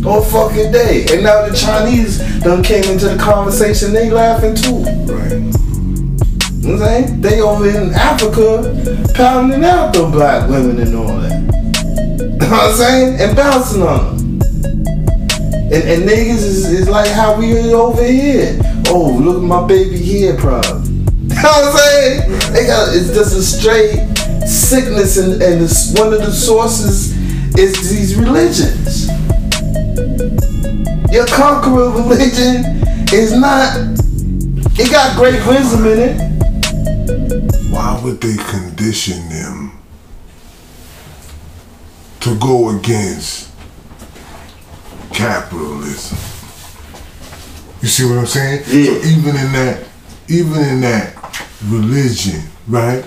All 0.06 0.24
fucking 0.24 0.72
day. 0.72 1.06
And 1.12 1.24
now 1.24 1.48
the 1.48 1.56
Chinese 1.56 2.20
done 2.42 2.64
came 2.64 2.84
into 2.86 3.10
the 3.10 3.18
conversation, 3.18 3.94
they 3.94 4.10
laughing 4.10 4.56
too. 4.56 4.84
Right. 5.12 5.32
You 6.68 6.74
know 6.74 6.80
what 6.80 6.92
I'm 6.92 7.06
saying? 7.06 7.22
They 7.22 7.40
over 7.40 7.70
in 7.70 7.94
Africa 7.94 9.12
pounding 9.14 9.64
out 9.64 9.94
the 9.94 10.08
black 10.12 10.50
women 10.50 10.80
and 10.80 10.96
all 10.96 11.08
that. 11.08 11.38
You 12.48 12.52
know 12.52 12.60
what 12.60 12.72
I'm 12.72 12.76
saying? 12.76 13.20
And 13.20 13.36
bouncing 13.36 13.82
on 13.82 14.18
them. 14.18 14.42
And, 15.74 15.84
and 15.84 16.10
niggas 16.10 16.38
is, 16.38 16.66
is 16.66 16.88
like 16.88 17.12
how 17.12 17.38
we 17.38 17.74
over 17.74 18.04
here. 18.04 18.58
Oh, 18.88 19.20
look 19.22 19.38
at 19.38 19.44
my 19.44 19.68
baby 19.68 19.98
here 19.98 20.38
problem. 20.38 20.87
You 21.38 21.44
know 21.44 21.50
what 21.50 21.66
I'm 21.66 21.78
saying? 21.78 22.54
They 22.54 22.66
got 22.66 22.96
it's 22.96 23.14
just 23.14 23.36
a 23.36 23.44
straight 23.44 24.48
sickness 24.48 25.18
and, 25.18 25.42
and 25.42 25.62
it's 25.62 25.98
one 25.98 26.14
of 26.14 26.20
the 26.20 26.32
sources 26.32 27.16
is 27.58 27.90
these 27.90 28.16
religions. 28.16 29.08
Your 31.12 31.28
conqueror 31.28 31.92
religion 31.92 32.84
is 33.14 33.34
not 33.34 33.78
it 34.80 34.92
got 34.92 35.16
great 35.16 35.46
wisdom 35.48 35.86
in 35.86 36.00
it. 36.00 37.72
Why 37.72 38.02
would 38.04 38.20
they 38.20 38.36
condition 38.36 39.30
them 39.30 39.80
to 42.22 42.38
go 42.40 42.78
against 42.78 43.48
capitalism. 45.18 46.18
You 47.82 47.88
see 47.88 48.06
what 48.06 48.20
I'm 48.20 48.26
saying? 48.28 48.64
Yeah. 48.68 48.86
So 48.86 49.08
even 49.08 49.36
in 49.36 49.52
that, 49.54 49.86
even 50.28 50.62
in 50.62 50.82
that 50.82 51.17
religion, 51.66 52.42
right? 52.68 53.04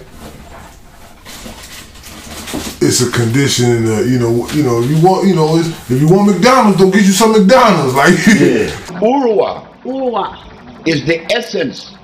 It's 2.82 3.00
a 3.02 3.10
condition, 3.10 3.70
in 3.70 3.84
the, 3.84 4.08
you 4.08 4.18
know. 4.18 4.48
You 4.50 4.62
know, 4.62 4.80
you 4.80 5.00
want, 5.04 5.28
you 5.28 5.34
know, 5.34 5.56
it's, 5.56 5.68
if 5.90 6.00
you 6.00 6.08
want 6.08 6.32
McDonald's, 6.32 6.78
don't 6.78 6.90
get 6.90 7.02
you 7.02 7.12
some 7.12 7.32
McDonald's, 7.32 7.94
like. 7.94 8.14
yeah. 8.26 8.70
Urua 9.00 9.70
Urwa. 9.84 10.86
is 10.86 11.04
the 11.06 11.20
essence 11.32 11.94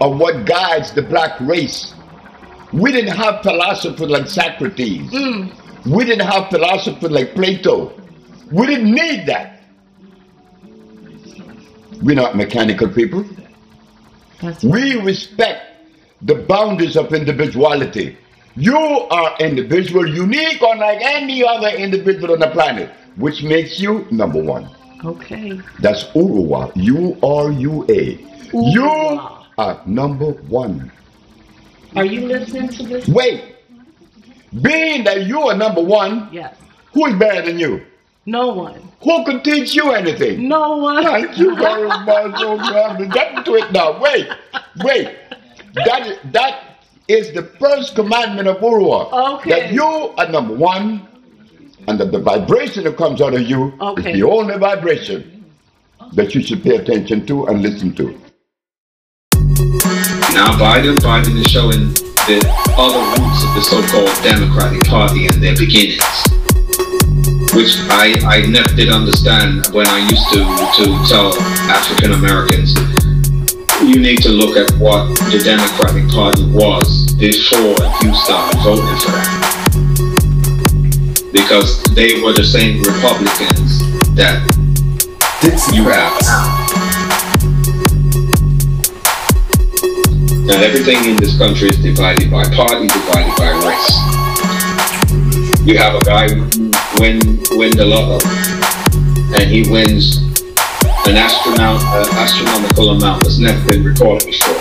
of 0.00 0.18
what 0.18 0.44
guides 0.44 0.92
the 0.92 1.02
black 1.02 1.38
race. 1.40 1.94
We 2.72 2.92
didn't 2.92 3.16
have 3.16 3.42
philosophers 3.42 4.08
like 4.08 4.28
Socrates. 4.28 5.10
Mm. 5.10 5.86
We 5.86 6.04
didn't 6.04 6.26
have 6.26 6.50
philosophers 6.50 7.10
like 7.10 7.34
Plato. 7.34 7.92
We 8.52 8.66
didn't 8.66 8.92
need 8.92 9.26
that. 9.26 9.62
We're 12.02 12.16
not 12.16 12.36
mechanical 12.36 12.88
people. 12.88 13.24
We 14.62 15.00
respect 15.00 15.69
the 16.22 16.34
boundaries 16.34 16.96
of 16.96 17.12
individuality. 17.12 18.16
You 18.56 18.76
are 18.76 19.36
individual, 19.38 20.06
unique, 20.08 20.60
unlike 20.60 20.98
any 21.02 21.44
other 21.44 21.68
individual 21.68 22.32
on 22.34 22.40
the 22.40 22.48
planet, 22.48 22.90
which 23.16 23.42
makes 23.42 23.80
you 23.80 24.06
number 24.10 24.42
one. 24.42 24.68
Okay. 25.04 25.60
That's 25.80 26.04
Urua. 26.14 26.72
U 26.76 27.16
R 27.22 27.50
U 27.52 27.86
A. 27.88 28.18
You 28.52 29.20
are 29.58 29.80
number 29.86 30.32
one. 30.48 30.90
Are 31.96 32.04
you 32.04 32.26
listening 32.26 32.68
to 32.68 32.82
this? 32.82 33.08
Wait. 33.08 33.56
Being 34.62 35.04
that 35.04 35.26
you 35.26 35.40
are 35.42 35.56
number 35.56 35.80
one, 35.82 36.28
Yes. 36.32 36.54
who 36.92 37.06
is 37.06 37.14
better 37.14 37.42
than 37.46 37.58
you? 37.58 37.82
No 38.26 38.48
one. 38.48 38.82
Who 39.02 39.24
can 39.24 39.42
teach 39.42 39.74
you 39.74 39.92
anything? 39.92 40.46
No 40.48 40.76
one. 40.76 41.02
Thank 41.04 41.38
you 41.38 41.54
very 41.56 41.88
much. 41.88 42.34
Oh, 42.36 42.56
God. 42.58 43.12
Get 43.12 43.44
to 43.46 43.54
it 43.54 43.72
now. 43.72 43.98
Wait. 44.00 44.28
Wait. 44.84 45.16
That 45.74 46.06
is, 46.06 46.18
that 46.32 46.84
is 47.08 47.32
the 47.32 47.42
first 47.58 47.94
commandment 47.94 48.48
of 48.48 48.58
Urua. 48.58 49.36
Okay. 49.38 49.50
That 49.50 49.72
you 49.72 49.84
are 49.84 50.28
number 50.28 50.54
one, 50.54 51.06
and 51.88 51.98
that 51.98 52.12
the 52.12 52.18
vibration 52.20 52.84
that 52.84 52.96
comes 52.96 53.20
out 53.20 53.34
of 53.34 53.42
you 53.42 53.72
Okay. 53.80 54.10
is 54.12 54.16
the 54.20 54.22
only 54.28 54.56
vibration 54.58 55.44
that 56.12 56.34
you 56.34 56.42
should 56.42 56.62
pay 56.62 56.76
attention 56.76 57.26
to 57.26 57.46
and 57.46 57.62
listen 57.62 57.94
to. 57.94 58.18
Now 60.34 60.54
Biden, 60.58 60.96
Biden 60.98 61.38
is 61.38 61.50
showing 61.50 61.92
the 62.26 62.38
other 62.78 63.02
roots 63.20 63.42
of 63.44 63.54
the 63.54 63.62
so-called 63.62 64.10
Democratic 64.22 64.86
Party 64.86 65.26
and 65.26 65.42
their 65.42 65.56
beginnings, 65.56 66.04
which 67.54 67.74
I, 67.90 68.14
I 68.26 68.46
never 68.46 68.72
did 68.74 68.90
understand 68.90 69.66
when 69.72 69.86
I 69.86 69.98
used 69.98 70.26
to, 70.34 70.40
to 70.78 70.84
tell 71.08 71.34
African 71.70 72.12
Americans, 72.12 72.74
you 73.86 73.98
need 73.98 74.22
to 74.22 74.28
look 74.28 74.56
at 74.56 74.70
what 74.78 75.08
the 75.32 75.40
Democratic 75.42 76.06
Party 76.10 76.44
was 76.52 77.12
before 77.14 77.74
you 78.02 78.14
started 78.14 78.60
voting 78.60 78.96
for 79.00 79.12
them. 79.12 79.30
Because 81.32 81.82
they 81.94 82.20
were 82.20 82.32
the 82.32 82.44
same 82.44 82.82
Republicans 82.82 83.80
that 84.14 84.44
you 85.72 85.84
have 85.84 86.12
now. 86.20 86.60
And 90.52 90.62
everything 90.62 91.02
in 91.08 91.16
this 91.16 91.38
country 91.38 91.68
is 91.68 91.78
divided 91.82 92.30
by 92.30 92.44
party, 92.44 92.86
divided 92.86 93.34
by 93.38 93.50
race. 93.64 93.96
You 95.66 95.78
have 95.78 95.94
a 95.94 96.04
guy 96.04 96.26
win 96.98 97.40
win 97.56 97.70
the 97.76 97.86
lotto, 97.86 98.18
and 99.40 99.48
he 99.48 99.70
wins 99.70 100.29
an 101.06 101.16
astronaut, 101.16 101.80
uh, 101.84 102.06
astronomical 102.20 102.90
amount 102.90 103.24
that's 103.24 103.38
never 103.38 103.60
been 103.70 103.84
recorded 103.84 104.26
before. 104.26 104.56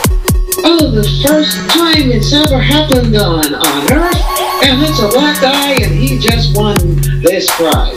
Oh, 0.63 0.91
the 0.91 1.08
first 1.25 1.58
time 1.69 2.12
it's 2.12 2.34
ever 2.34 2.60
happened 2.60 3.15
on, 3.15 3.53
on 3.53 3.93
Earth, 3.93 4.23
and 4.63 4.82
it's 4.84 4.99
a 4.99 5.08
black 5.10 5.41
guy, 5.41 5.73
and 5.73 5.93
he 5.93 6.17
just 6.17 6.56
won 6.56 6.78
this 7.21 7.49
prize. 7.56 7.95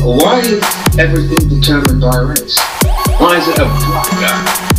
Why 0.00 0.40
is 0.40 0.62
everything 0.98 1.48
determined 1.48 2.00
by 2.00 2.16
race? 2.18 2.58
Why 3.18 3.36
is 3.38 3.48
it 3.48 3.58
a 3.58 3.64
black 3.64 4.10
guy? 4.20 4.74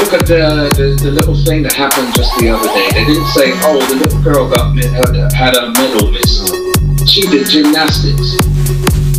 Look 0.00 0.14
at 0.14 0.26
the, 0.26 0.72
the, 0.74 0.98
the 1.04 1.10
little 1.12 1.36
thing 1.36 1.62
that 1.62 1.72
happened 1.72 2.12
just 2.14 2.36
the 2.38 2.50
other 2.50 2.66
day. 2.74 2.90
They 2.92 3.04
didn't 3.04 3.28
say, 3.28 3.52
oh, 3.62 3.78
the 3.86 3.94
little 3.94 4.22
girl 4.22 4.50
got 4.50 4.76
had, 5.32 5.54
a 5.54 5.70
medal 5.70 6.10
missed. 6.10 6.50
She 7.08 7.22
did 7.22 7.46
gymnastics. 7.46 8.34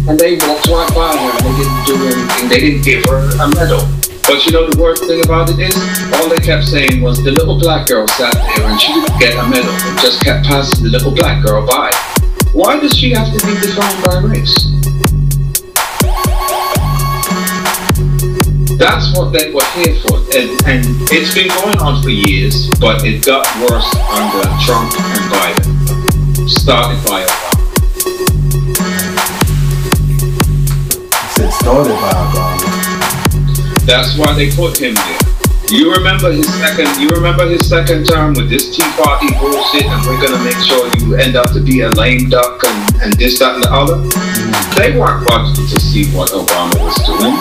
And 0.08 0.20
they 0.20 0.34
walked 0.36 0.68
right 0.68 0.90
by 0.96 1.14
her 1.14 1.30
and 1.30 1.46
they 1.46 1.56
didn't 1.62 1.86
do 1.86 1.96
anything. 2.06 2.50
They 2.50 2.60
didn't 2.60 2.84
give 2.84 3.06
her 3.06 3.22
a 3.38 3.48
medal. 3.54 3.86
But 4.26 4.46
you 4.46 4.52
know 4.52 4.70
the 4.70 4.80
worst 4.82 5.06
thing 5.06 5.24
about 5.24 5.50
it 5.50 5.60
is, 5.60 5.76
all 6.16 6.30
they 6.30 6.38
kept 6.38 6.66
saying 6.66 7.02
was 7.02 7.24
the 7.24 7.32
little 7.32 7.60
black 7.60 7.88
girl 7.88 8.08
sat 8.08 8.34
there 8.34 8.66
and 8.66 8.80
she 8.80 8.94
didn't 8.94 9.20
get 9.20 9.38
a 9.38 9.48
medal 9.48 9.70
and 9.70 10.00
just 10.00 10.24
kept 10.24 10.46
passing 10.46 10.84
the 10.86 10.90
little 10.90 11.12
black 11.12 11.46
girl 11.46 11.66
by. 11.68 11.92
Why 12.54 12.80
does 12.80 12.98
she 12.98 13.12
have 13.12 13.28
to 13.28 13.46
be 13.46 13.54
defined 13.62 14.04
by 14.04 14.20
race? 14.26 14.56
That's 18.82 19.14
what 19.16 19.30
they 19.32 19.54
were 19.54 19.68
here 19.78 19.96
for. 20.02 20.18
And, 20.34 20.50
and 20.66 20.82
it's 21.14 21.36
been 21.36 21.50
going 21.62 21.78
on 21.78 22.02
for 22.02 22.10
years, 22.10 22.70
but 22.80 23.06
it 23.06 23.24
got 23.24 23.46
worse 23.62 23.88
under 24.10 24.50
Trump 24.66 24.90
and 24.98 25.26
Biden. 25.30 26.50
Started 26.50 26.98
by 27.06 27.22
Obama. 27.24 27.51
Started 31.62 31.94
by. 31.94 32.58
That's 33.86 34.18
why 34.18 34.34
they 34.34 34.50
put 34.50 34.82
him 34.82 34.96
there. 34.96 35.20
You 35.70 35.94
remember 35.94 36.34
his 36.34 36.50
second 36.60 36.90
you 37.00 37.08
remember 37.10 37.48
his 37.48 37.70
second 37.70 38.06
term 38.06 38.34
with 38.34 38.50
this 38.50 38.76
Tea 38.76 38.84
Party 38.98 39.30
bullshit 39.40 39.86
and 39.86 40.02
we're 40.06 40.20
gonna 40.20 40.44
make 40.44 40.58
sure 40.58 40.90
you 40.98 41.16
end 41.16 41.38
up 41.38 41.54
to 41.54 41.62
be 41.62 41.82
a 41.82 41.90
lame 41.92 42.30
duck 42.30 42.62
and, 42.66 43.02
and 43.04 43.14
this, 43.14 43.40
that 43.40 43.56
and 43.56 43.64
the 43.64 43.72
other? 43.72 44.02
They 44.76 44.98
weren't 44.98 45.24
watching 45.30 45.66
to 45.68 45.80
see 45.80 46.12
what 46.12 46.32
Obama 46.32 46.76
was 46.82 46.98
doing. 47.06 47.38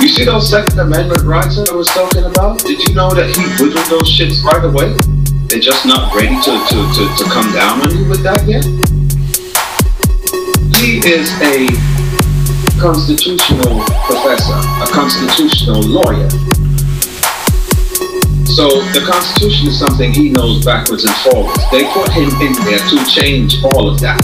You 0.00 0.08
see 0.08 0.24
those 0.24 0.48
Second 0.48 0.78
Amendment 0.78 1.22
rights 1.24 1.56
that 1.56 1.70
I 1.70 1.74
was 1.74 1.88
talking 1.88 2.24
about? 2.24 2.60
Did 2.60 2.78
you 2.86 2.94
know 2.94 3.10
that 3.10 3.32
he 3.34 3.42
whittled 3.58 3.86
those 3.88 4.06
shits 4.06 4.44
right 4.44 4.62
away? 4.62 4.92
They're 5.48 5.58
just 5.58 5.86
not 5.86 6.14
ready 6.14 6.36
to, 6.36 6.52
to, 6.52 6.78
to, 6.94 7.02
to 7.16 7.24
come 7.32 7.50
down 7.52 7.80
on 7.80 7.96
you 7.96 8.06
with 8.06 8.22
that 8.22 8.44
yet? 8.46 8.62
He 10.76 11.00
is 11.02 11.32
a 11.40 11.95
constitutional 12.80 13.80
professor, 14.04 14.56
a 14.82 14.86
constitutional 14.92 15.80
lawyer. 15.80 16.28
So 18.44 18.68
the 18.92 19.04
Constitution 19.04 19.68
is 19.68 19.78
something 19.78 20.12
he 20.12 20.30
knows 20.30 20.64
backwards 20.64 21.04
and 21.04 21.14
forwards. 21.16 21.60
They 21.70 21.84
put 21.92 22.08
him 22.12 22.28
in 22.40 22.52
there 22.64 22.78
to 22.78 23.04
change 23.04 23.62
all 23.64 23.88
of 23.88 24.00
that. 24.00 24.20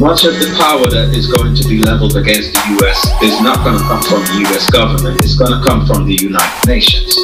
Much 0.00 0.24
of 0.24 0.36
the 0.36 0.52
power 0.60 0.84
that 0.92 1.16
is 1.16 1.26
going 1.32 1.54
to 1.54 1.64
be 1.68 1.78
leveled 1.78 2.16
against 2.16 2.52
the 2.52 2.76
US 2.76 3.00
is 3.22 3.40
not 3.40 3.64
going 3.64 3.78
to 3.78 3.84
come 3.84 4.02
from 4.02 4.20
the 4.28 4.44
US 4.48 4.68
government, 4.68 5.24
it's 5.24 5.36
going 5.36 5.52
to 5.52 5.66
come 5.66 5.86
from 5.86 6.04
the 6.04 6.14
United 6.14 6.66
Nations. 6.68 7.16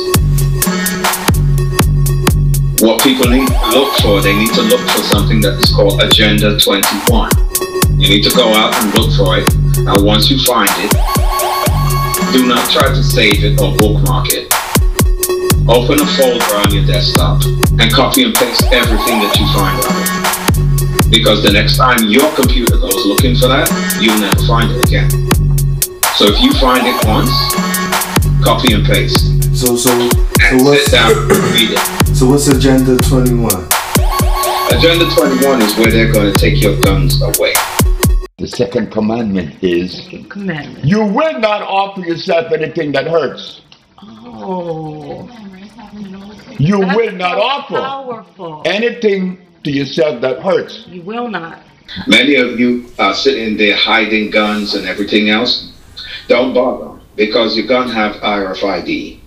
What 2.81 3.03
people 3.03 3.29
need 3.29 3.49
to 3.49 3.69
look 3.77 3.93
for, 4.01 4.21
they 4.21 4.35
need 4.35 4.53
to 4.55 4.63
look 4.63 4.81
for 4.81 5.03
something 5.05 5.41
that 5.43 5.61
is 5.61 5.73
called 5.75 6.03
Agenda 6.03 6.59
21. 6.59 7.52
You 8.03 8.09
need 8.09 8.25
to 8.25 8.35
go 8.35 8.53
out 8.53 8.75
and 8.75 8.99
look 8.99 9.15
for 9.15 9.39
it, 9.39 9.47
and 9.79 10.05
once 10.05 10.29
you 10.29 10.37
find 10.43 10.69
it, 10.75 10.91
do 12.35 12.49
not 12.49 12.69
try 12.69 12.89
to 12.91 13.01
save 13.01 13.45
it 13.45 13.63
or 13.63 13.77
bookmark 13.79 14.27
it. 14.35 14.51
Open 15.71 16.03
a 16.03 16.07
folder 16.19 16.51
on 16.59 16.75
your 16.75 16.85
desktop 16.85 17.47
and 17.79 17.87
copy 17.95 18.25
and 18.25 18.35
paste 18.35 18.67
everything 18.75 19.23
that 19.23 19.39
you 19.39 19.47
find 19.55 19.79
on 19.87 19.95
it. 20.03 21.11
Because 21.15 21.45
the 21.45 21.53
next 21.53 21.77
time 21.77 22.11
your 22.11 22.27
computer 22.35 22.77
goes 22.77 23.07
looking 23.07 23.37
for 23.37 23.47
that, 23.47 23.71
you'll 24.03 24.19
never 24.19 24.43
find 24.51 24.67
it 24.75 24.83
again. 24.83 25.07
So 26.19 26.27
if 26.27 26.43
you 26.43 26.51
find 26.59 26.83
it 26.83 26.99
once, 27.07 27.31
copy 28.43 28.75
and 28.75 28.85
paste. 28.85 29.31
So 29.55 29.77
so 29.79 29.95
so 30.11 30.59
what's 30.59 30.91
sit 30.91 30.91
down 30.91 31.15
and 31.15 31.39
read 31.55 31.79
it. 31.79 32.17
so 32.19 32.27
what's 32.27 32.49
Agenda 32.49 32.99
21? 32.99 33.47
Agenda 34.75 35.07
21 35.07 35.63
is 35.63 35.79
where 35.79 35.93
they're 35.93 36.11
going 36.11 36.33
to 36.33 36.37
take 36.37 36.61
your 36.61 36.75
guns 36.81 37.23
away. 37.23 37.55
The 38.39 38.49
second 38.49 38.91
commandment 38.91 39.63
is 39.63 40.09
Commandment. 40.29 40.85
you 40.85 41.05
will 41.05 41.39
not 41.39 41.63
offer 41.63 42.01
yourself 42.01 42.51
anything 42.53 42.93
that 42.93 43.07
hurts. 43.07 43.61
Oh. 44.03 45.29
You 46.59 46.81
That's 46.81 46.97
will 46.97 47.13
not 47.13 47.37
so 47.37 47.43
offer 47.43 47.75
Powerful. 47.81 48.63
anything 48.65 49.39
to 49.65 49.71
yourself 49.71 50.21
that 50.23 50.43
hurts. 50.43 50.87
You 50.89 51.03
will 51.03 51.29
not. 51.29 51.61
Many 52.07 52.37
of 52.37 52.59
you 52.59 52.89
are 52.99 53.15
sitting 53.15 53.57
there 53.57 53.77
hiding 53.77 54.31
guns 54.31 54.75
and 54.75 54.87
everything 54.89 55.29
else. 55.29 55.73
Don't 56.29 56.55
bother 56.55 56.99
because 57.17 57.55
you 57.57 57.63
your 57.65 57.69
gun 57.69 57.91
have 57.91 58.17
RFID. 58.17 59.21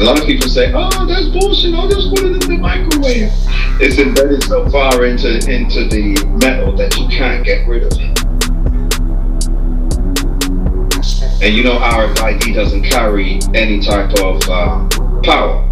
A 0.00 0.04
lot 0.04 0.20
of 0.20 0.26
people 0.26 0.48
say, 0.48 0.70
"Oh, 0.72 1.06
that's 1.06 1.26
bullshit. 1.26 1.74
I'll 1.74 1.88
just 1.88 2.10
put 2.10 2.20
it 2.20 2.44
in 2.44 2.50
the 2.50 2.58
microwave." 2.58 3.32
It's 3.80 3.98
embedded 3.98 4.44
so 4.44 4.68
far 4.70 5.04
into 5.04 5.38
into 5.50 5.88
the 5.88 6.14
metal 6.40 6.76
that 6.76 6.96
you 6.96 7.08
can't 7.08 7.44
get 7.44 7.66
rid 7.66 7.82
of 7.82 7.92
it. 7.98 8.18
And 11.42 11.52
you 11.52 11.64
know 11.64 11.78
RFID 11.78 12.54
doesn't 12.54 12.84
carry 12.84 13.40
any 13.54 13.80
type 13.80 14.14
of 14.20 14.40
uh, 14.48 14.88
power. 15.24 15.64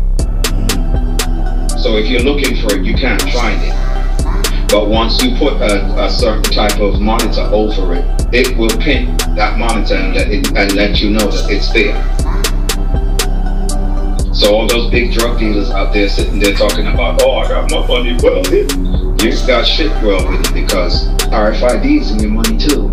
So 1.78 1.96
if 1.96 2.08
you're 2.08 2.22
looking 2.22 2.56
for 2.56 2.74
it, 2.74 2.84
you 2.84 2.94
can't 2.94 3.22
find 3.30 3.62
it. 3.62 4.68
But 4.68 4.88
once 4.88 5.22
you 5.22 5.36
put 5.36 5.52
a, 5.62 6.04
a 6.04 6.10
certain 6.10 6.42
type 6.42 6.80
of 6.80 7.00
monitor 7.00 7.42
over 7.52 7.94
it, 7.94 8.04
it 8.34 8.56
will 8.56 8.76
pin 8.78 9.16
that 9.36 9.56
monitor 9.56 9.94
and 9.94 10.14
let, 10.14 10.28
it, 10.28 10.48
and 10.56 10.72
let 10.74 11.00
you 11.00 11.10
know 11.10 11.30
that 11.30 11.48
it's 11.48 11.72
there. 11.72 11.94
So 14.36 14.54
all 14.54 14.66
those 14.66 14.90
big 14.90 15.14
drug 15.14 15.38
dealers 15.38 15.70
out 15.70 15.94
there 15.94 16.10
sitting 16.10 16.38
there 16.38 16.52
talking 16.52 16.86
about, 16.86 17.22
oh, 17.22 17.38
I 17.38 17.48
got 17.48 17.70
my 17.70 17.86
money 17.86 18.18
well 18.22 18.44
hidden. 18.44 19.18
You 19.18 19.32
got 19.46 19.66
shit 19.66 19.90
well 20.02 20.30
hidden 20.30 20.52
because 20.52 21.08
RFID's 21.32 22.10
in 22.10 22.18
your 22.20 22.32
money 22.32 22.58
too. 22.58 22.88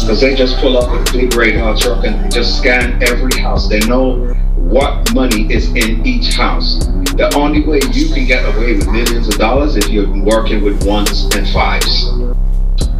Because 0.00 0.20
they 0.20 0.34
just 0.34 0.56
pull 0.56 0.76
up 0.76 0.90
a 0.90 1.12
big 1.12 1.32
radar 1.36 1.76
truck 1.76 2.04
and 2.04 2.24
they 2.24 2.28
just 2.30 2.58
scan 2.58 3.00
every 3.00 3.40
house. 3.40 3.68
They 3.68 3.78
know 3.86 4.34
what 4.56 5.14
money 5.14 5.52
is 5.52 5.68
in 5.68 6.04
each 6.04 6.34
house. 6.34 6.84
The 7.14 7.32
only 7.36 7.64
way 7.64 7.78
you 7.92 8.12
can 8.12 8.26
get 8.26 8.44
away 8.56 8.72
with 8.72 8.88
millions 8.88 9.28
of 9.28 9.34
dollars 9.34 9.76
if 9.76 9.88
you're 9.88 10.12
working 10.24 10.64
with 10.64 10.84
ones 10.84 11.32
and 11.36 11.48
fives. 11.50 12.10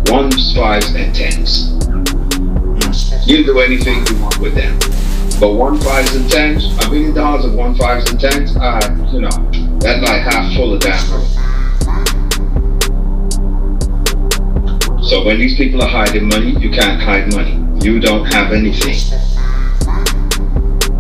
Ones, 0.09 0.55
fives, 0.55 0.95
and 0.95 1.13
tens. 1.13 1.88
You 3.29 3.45
do 3.45 3.61
anything 3.61 4.07
you 4.07 4.23
want 4.23 4.39
with 4.39 4.55
them. 4.55 4.79
But 5.39 5.53
one 5.53 5.79
fives 5.79 6.15
and 6.17 6.31
tens, 6.31 6.65
a 6.79 6.91
million 6.91 7.13
dollars 7.13 7.45
of 7.45 7.53
one 7.53 7.75
fives 7.75 8.11
and 8.11 8.19
tens, 8.19 8.57
uh, 8.57 8.81
you 9.13 9.21
know, 9.21 9.29
that's 9.81 10.01
like 10.01 10.23
half 10.23 10.51
full 10.57 10.73
of 10.73 10.81
damn. 10.81 10.97
So 15.03 15.27
when 15.27 15.39
these 15.39 15.59
people 15.59 15.83
are 15.83 15.89
hiding 15.91 16.27
money, 16.29 16.59
you 16.59 16.71
can't 16.71 17.03
hide 17.03 17.31
money. 17.35 17.63
You 17.85 18.01
don't 18.01 18.25
have 18.33 18.51
anything. 18.55 18.95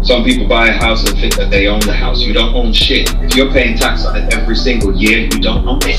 Some 0.05 0.23
people 0.23 0.47
buy 0.47 0.69
a 0.69 0.73
house 0.73 1.09
and 1.09 1.19
think 1.19 1.35
that 1.37 1.49
they 1.49 1.67
own 1.67 1.81
the 1.81 1.95
house. 1.95 2.21
You 2.21 2.35
don't 2.35 2.55
own 2.55 2.75
shit. 2.75 3.11
If 3.23 3.37
you're 3.37 3.51
paying 3.51 3.79
tax 3.79 4.05
on 4.05 4.17
it 4.17 4.35
every 4.35 4.55
single 4.55 4.95
year, 4.95 5.21
you 5.21 5.41
don't 5.41 5.67
own 5.67 5.81
it. 5.85 5.97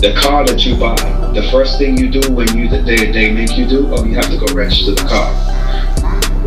The 0.00 0.14
car 0.18 0.46
that 0.46 0.64
you 0.64 0.76
buy, 0.76 1.23
the 1.34 1.42
first 1.50 1.78
thing 1.78 1.98
you 1.98 2.08
do 2.08 2.32
when 2.32 2.46
you 2.56 2.68
they, 2.68 3.10
they 3.10 3.32
make 3.32 3.58
you 3.58 3.66
do, 3.66 3.88
oh, 3.92 4.04
you 4.04 4.14
have 4.14 4.30
to 4.30 4.38
go 4.38 4.46
register 4.54 4.92
the 4.92 5.02
car. 5.02 5.34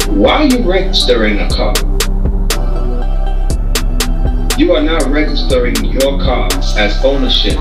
Why 0.07 0.37
are 0.37 0.45
you 0.45 0.63
registering 0.63 1.39
a 1.39 1.49
car? 1.49 1.73
You 4.57 4.73
are 4.73 4.81
now 4.81 5.09
registering 5.09 5.75
your 5.83 6.17
car 6.19 6.47
as 6.77 7.03
ownership 7.03 7.57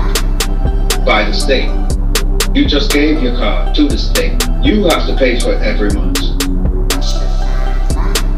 by 1.05 1.25
the 1.25 1.33
state. 1.33 1.69
You 2.55 2.65
just 2.65 2.91
gave 2.93 3.21
your 3.21 3.35
car 3.35 3.73
to 3.73 3.87
the 3.87 3.97
state. 3.97 4.41
You 4.63 4.85
have 4.85 5.05
to 5.07 5.15
pay 5.17 5.37
for 5.37 5.51
it 5.51 5.61
every 5.61 5.89
month. 5.91 6.19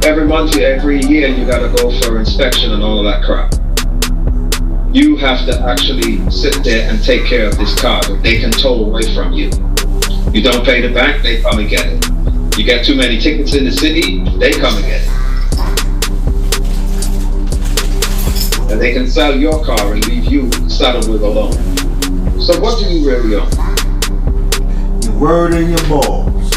Every 0.03 0.25
month, 0.25 0.57
every 0.57 1.01
year, 1.01 1.27
you 1.27 1.45
gotta 1.45 1.71
go 1.77 1.91
for 2.01 2.19
inspection 2.19 2.73
and 2.73 2.81
all 2.81 3.05
of 3.05 3.05
that 3.05 3.23
crap. 3.23 3.58
You 4.91 5.17
have 5.17 5.45
to 5.45 5.59
actually 5.69 6.27
sit 6.31 6.63
there 6.63 6.89
and 6.89 7.03
take 7.03 7.23
care 7.25 7.45
of 7.47 7.55
this 7.59 7.79
car 7.79 8.01
that 8.01 8.23
they 8.23 8.39
can 8.39 8.49
tow 8.49 8.85
away 8.85 9.03
from 9.13 9.33
you. 9.33 9.51
You 10.33 10.41
don't 10.41 10.65
pay 10.65 10.81
the 10.81 10.91
bank, 10.91 11.21
they 11.21 11.41
come 11.43 11.59
and 11.59 11.69
get 11.69 11.85
it. 11.85 12.57
You 12.57 12.63
get 12.63 12.83
too 12.83 12.95
many 12.95 13.19
tickets 13.19 13.53
in 13.53 13.65
the 13.65 13.71
city, 13.71 14.23
they 14.39 14.51
come 14.51 14.75
and 14.75 14.85
get 14.85 15.03
it. 15.03 15.09
And 18.71 18.81
they 18.81 18.91
can 18.93 19.07
sell 19.07 19.39
your 19.39 19.63
car 19.63 19.93
and 19.93 20.03
leave 20.07 20.25
you 20.25 20.51
saddled 20.67 21.07
with 21.07 21.21
a 21.21 21.29
loan. 21.29 21.53
So 22.41 22.59
what 22.59 22.79
do 22.79 22.85
you 22.85 23.07
really 23.07 23.35
own? 23.35 23.49
Your 25.03 25.19
word 25.19 25.53
and 25.53 25.69
your 25.69 25.87
balls. 25.87 26.51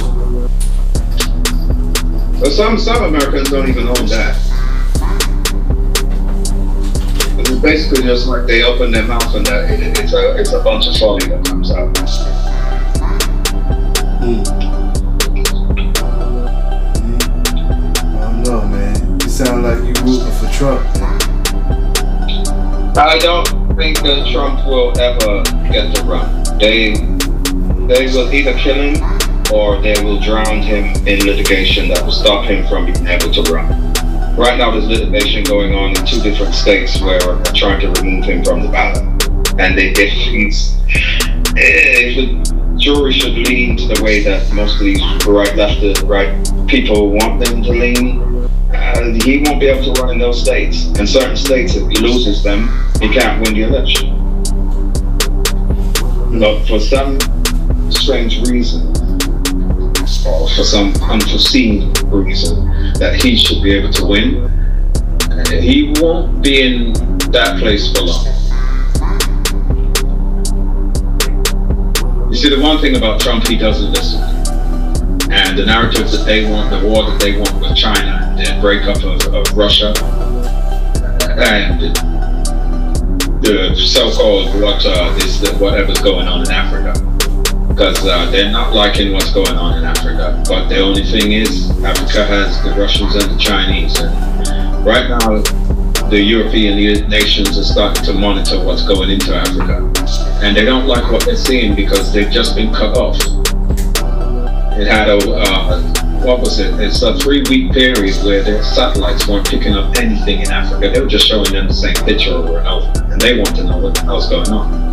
So 2.38 2.48
some 2.48 2.78
some 2.78 3.04
Americans 3.04 3.50
don't 3.50 3.68
even 3.68 3.88
own 3.88 4.06
that. 4.06 4.51
Basically 7.62 8.02
just 8.02 8.26
like 8.26 8.46
they 8.46 8.64
open 8.64 8.90
their 8.90 9.04
mouth 9.04 9.34
and 9.34 9.46
that 9.46 9.70
it, 9.70 9.98
it's 9.98 10.12
a 10.12 10.36
it's 10.36 10.52
a 10.52 10.60
bunch 10.62 10.88
of 10.88 10.96
folly 10.96 11.26
that 11.28 11.44
comes 11.44 11.70
out. 11.70 11.96
Hmm. 14.18 14.42
I 18.16 18.20
don't 18.20 18.42
know, 18.42 18.66
man. 18.66 19.20
You 19.20 19.28
sound 19.28 19.62
like 19.62 19.78
you 19.78 19.94
rooting 20.02 20.32
for 20.32 20.50
Trump. 20.52 20.82
Man. 20.96 21.22
I 22.94 23.18
don't 23.18 23.46
think 23.76 24.02
that 24.02 24.28
Trump 24.32 24.66
will 24.66 24.98
ever 25.00 25.42
get 25.72 25.94
the 25.94 26.02
run. 26.04 26.58
They 26.58 26.94
they 27.86 28.06
will 28.12 28.32
either 28.32 28.58
kill 28.58 28.74
him 28.74 28.96
or 29.52 29.80
they 29.80 29.94
will 30.02 30.18
drown 30.18 30.62
him 30.62 30.84
in 31.06 31.24
litigation 31.26 31.88
that 31.88 32.04
will 32.04 32.12
stop 32.12 32.44
him 32.44 32.66
from 32.66 32.86
being 32.86 33.06
able 33.06 33.30
to 33.32 33.42
run. 33.52 33.81
Right 34.36 34.56
now, 34.56 34.70
there's 34.70 34.86
litigation 34.86 35.44
going 35.44 35.74
on 35.74 35.90
in 35.90 36.06
two 36.06 36.20
different 36.22 36.54
states 36.54 36.98
where 37.02 37.20
they're 37.20 37.52
trying 37.52 37.80
to 37.80 38.00
remove 38.00 38.24
him 38.24 38.42
from 38.42 38.62
the 38.62 38.68
ballot. 38.68 39.02
And 39.60 39.78
if 39.78 40.10
he's, 40.10 40.74
if 41.54 42.16
the 42.16 42.76
jury 42.78 43.12
should 43.12 43.34
lean 43.34 43.76
to 43.76 43.88
the 43.88 44.02
way 44.02 44.22
that 44.22 44.50
most 44.54 44.76
of 44.76 44.80
these 44.80 45.02
right, 45.26 45.54
left, 45.54 46.02
right 46.04 46.32
people 46.66 47.10
want 47.10 47.44
them 47.44 47.62
to 47.62 47.70
lean, 47.72 48.48
uh, 48.72 49.12
he 49.22 49.42
won't 49.44 49.60
be 49.60 49.66
able 49.66 49.94
to 49.94 50.00
run 50.00 50.12
in 50.12 50.18
those 50.18 50.40
states. 50.40 50.86
In 50.98 51.06
certain 51.06 51.36
states, 51.36 51.76
if 51.76 51.86
he 51.90 51.98
loses 51.98 52.42
them, 52.42 52.70
he 53.02 53.10
can't 53.10 53.44
win 53.44 53.52
the 53.54 53.64
election. 53.64 54.18
But 56.40 56.64
for 56.64 56.80
some 56.80 57.20
strange 57.90 58.48
reason, 58.48 58.88
or 60.26 60.48
for 60.48 60.64
some 60.64 60.94
unforeseen 61.02 61.92
reason, 62.06 62.71
that 63.02 63.20
he 63.20 63.36
should 63.36 63.60
be 63.64 63.72
able 63.72 63.90
to 63.90 64.06
win, 64.06 64.48
he 65.60 65.92
won't 66.00 66.40
be 66.40 66.62
in 66.62 66.92
that 67.32 67.58
place 67.58 67.90
for 67.90 68.02
long. 68.02 68.24
You 72.30 72.36
see, 72.36 72.48
the 72.48 72.60
one 72.62 72.78
thing 72.80 72.94
about 72.94 73.20
Trump, 73.20 73.48
he 73.48 73.56
doesn't 73.58 73.90
listen. 73.90 74.22
And 75.32 75.58
the 75.58 75.66
narrative 75.66 76.12
that 76.12 76.22
they 76.24 76.48
want, 76.48 76.70
the 76.70 76.86
war 76.88 77.02
that 77.10 77.18
they 77.20 77.36
want 77.36 77.60
with 77.60 77.74
China, 77.74 78.36
the 78.36 78.60
breakup 78.60 79.02
of, 79.02 79.34
of 79.34 79.58
Russia, 79.58 79.92
and 81.38 81.80
the 83.42 83.74
so-called 83.74 84.54
what 84.62 84.86
uh, 84.86 85.12
is 85.16 85.40
the, 85.40 85.52
whatever's 85.54 85.98
going 85.98 86.28
on 86.28 86.42
in 86.42 86.52
Africa, 86.52 86.92
because 87.74 88.06
uh, 88.06 88.30
they're 88.30 88.52
not 88.52 88.74
liking 88.74 89.12
what's 89.12 89.32
going 89.32 89.56
on 89.56 89.78
in 89.78 89.84
Africa. 89.84 90.42
But 90.46 90.68
the 90.68 90.80
only 90.80 91.02
thing 91.02 91.32
is, 91.32 91.70
Africa 91.82 92.26
has 92.26 92.62
the 92.62 92.70
Russians 92.78 93.14
and 93.14 93.32
the 93.32 93.38
Chinese, 93.38 93.98
and 93.98 94.84
right 94.84 95.08
now 95.08 95.40
the 96.10 96.20
European 96.20 96.76
nations 97.08 97.58
are 97.58 97.64
starting 97.64 98.04
to 98.04 98.12
monitor 98.12 98.62
what's 98.62 98.86
going 98.86 99.08
into 99.10 99.34
Africa, 99.34 99.90
and 100.42 100.54
they 100.54 100.66
don't 100.66 100.86
like 100.86 101.10
what 101.10 101.24
they're 101.24 101.34
seeing 101.34 101.74
because 101.74 102.12
they've 102.12 102.30
just 102.30 102.54
been 102.54 102.72
cut 102.74 102.96
off. 102.96 103.16
It 104.78 104.86
had 104.86 105.08
a 105.08 105.18
uh, 105.30 105.82
what 106.22 106.40
was 106.40 106.60
it? 106.60 106.78
It's 106.78 107.02
a 107.02 107.16
three-week 107.18 107.72
period 107.72 108.22
where 108.22 108.42
their 108.42 108.62
satellites 108.62 109.26
weren't 109.26 109.48
picking 109.48 109.74
up 109.74 109.96
anything 109.96 110.42
in 110.42 110.50
Africa. 110.52 110.90
They 110.90 111.00
were 111.00 111.08
just 111.08 111.26
showing 111.26 111.50
them 111.50 111.68
the 111.68 111.74
same 111.74 111.94
picture 112.04 112.32
over 112.32 112.58
and 112.58 112.68
over, 112.68 113.12
and 113.12 113.20
they 113.20 113.38
want 113.38 113.56
to 113.56 113.64
know 113.64 113.78
what 113.78 113.94
the 113.94 114.02
hell's 114.02 114.28
going 114.28 114.50
on. 114.50 114.91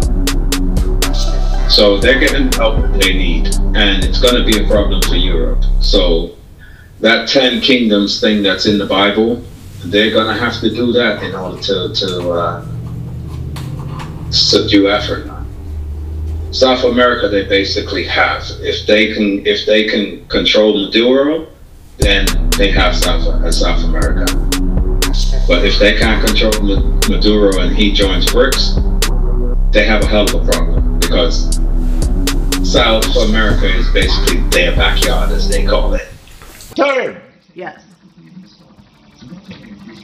So 1.70 1.98
they're 2.00 2.20
getting 2.20 2.50
the 2.50 2.58
help 2.58 2.82
that 2.82 3.00
they 3.00 3.14
need, 3.14 3.48
and 3.76 4.04
it's 4.04 4.20
going 4.20 4.36
to 4.36 4.44
be 4.44 4.64
a 4.64 4.68
problem 4.68 5.02
for 5.04 5.16
Europe. 5.16 5.64
So 5.82 6.36
that 7.00 7.30
Ten 7.30 7.62
Kingdoms 7.62 8.20
thing 8.20 8.42
that's 8.42 8.66
in 8.66 8.80
the 8.80 8.88
Bible, 8.88 9.44
they're 9.86 10.12
going 10.12 10.36
to 10.36 10.40
have 10.42 10.60
to 10.62 10.70
do 10.70 10.92
that 10.94 11.22
in 11.24 11.36
order 11.36 11.62
to 11.62 11.94
to 11.94 12.32
uh, 12.32 12.66
subdue 14.32 14.88
Africa. 14.88 15.46
South 16.52 16.84
America, 16.86 17.30
they 17.30 17.46
basically 17.46 18.04
have. 18.06 18.44
If 18.62 18.88
they 18.88 19.14
can, 19.14 19.46
if 19.46 19.68
they 19.68 19.88
can 19.88 20.28
control 20.28 20.86
Maduro, 20.86 21.48
then 22.00 22.26
they 22.58 22.72
have 22.72 22.96
South 22.96 23.28
uh, 23.28 23.52
South 23.52 23.84
America. 23.84 24.26
But 25.48 25.66
if 25.66 25.78
they 25.78 25.98
can't 25.98 26.26
control 26.26 26.82
Maduro 27.08 27.60
and 27.60 27.76
he 27.76 27.92
joins 27.92 28.26
BRICS, 28.26 29.72
they 29.72 29.86
have 29.86 30.02
a 30.02 30.08
hell 30.08 30.24
of 30.24 30.34
a 30.48 30.52
problem 30.52 31.00
because 31.00 31.59
South 32.70 33.16
America 33.28 33.66
is 33.66 33.90
basically 33.90 34.42
their 34.50 34.76
backyard, 34.76 35.32
as 35.32 35.50
they 35.50 35.66
call 35.66 35.96
it. 35.96 36.02
Third, 36.78 37.20
Yes. 37.56 37.82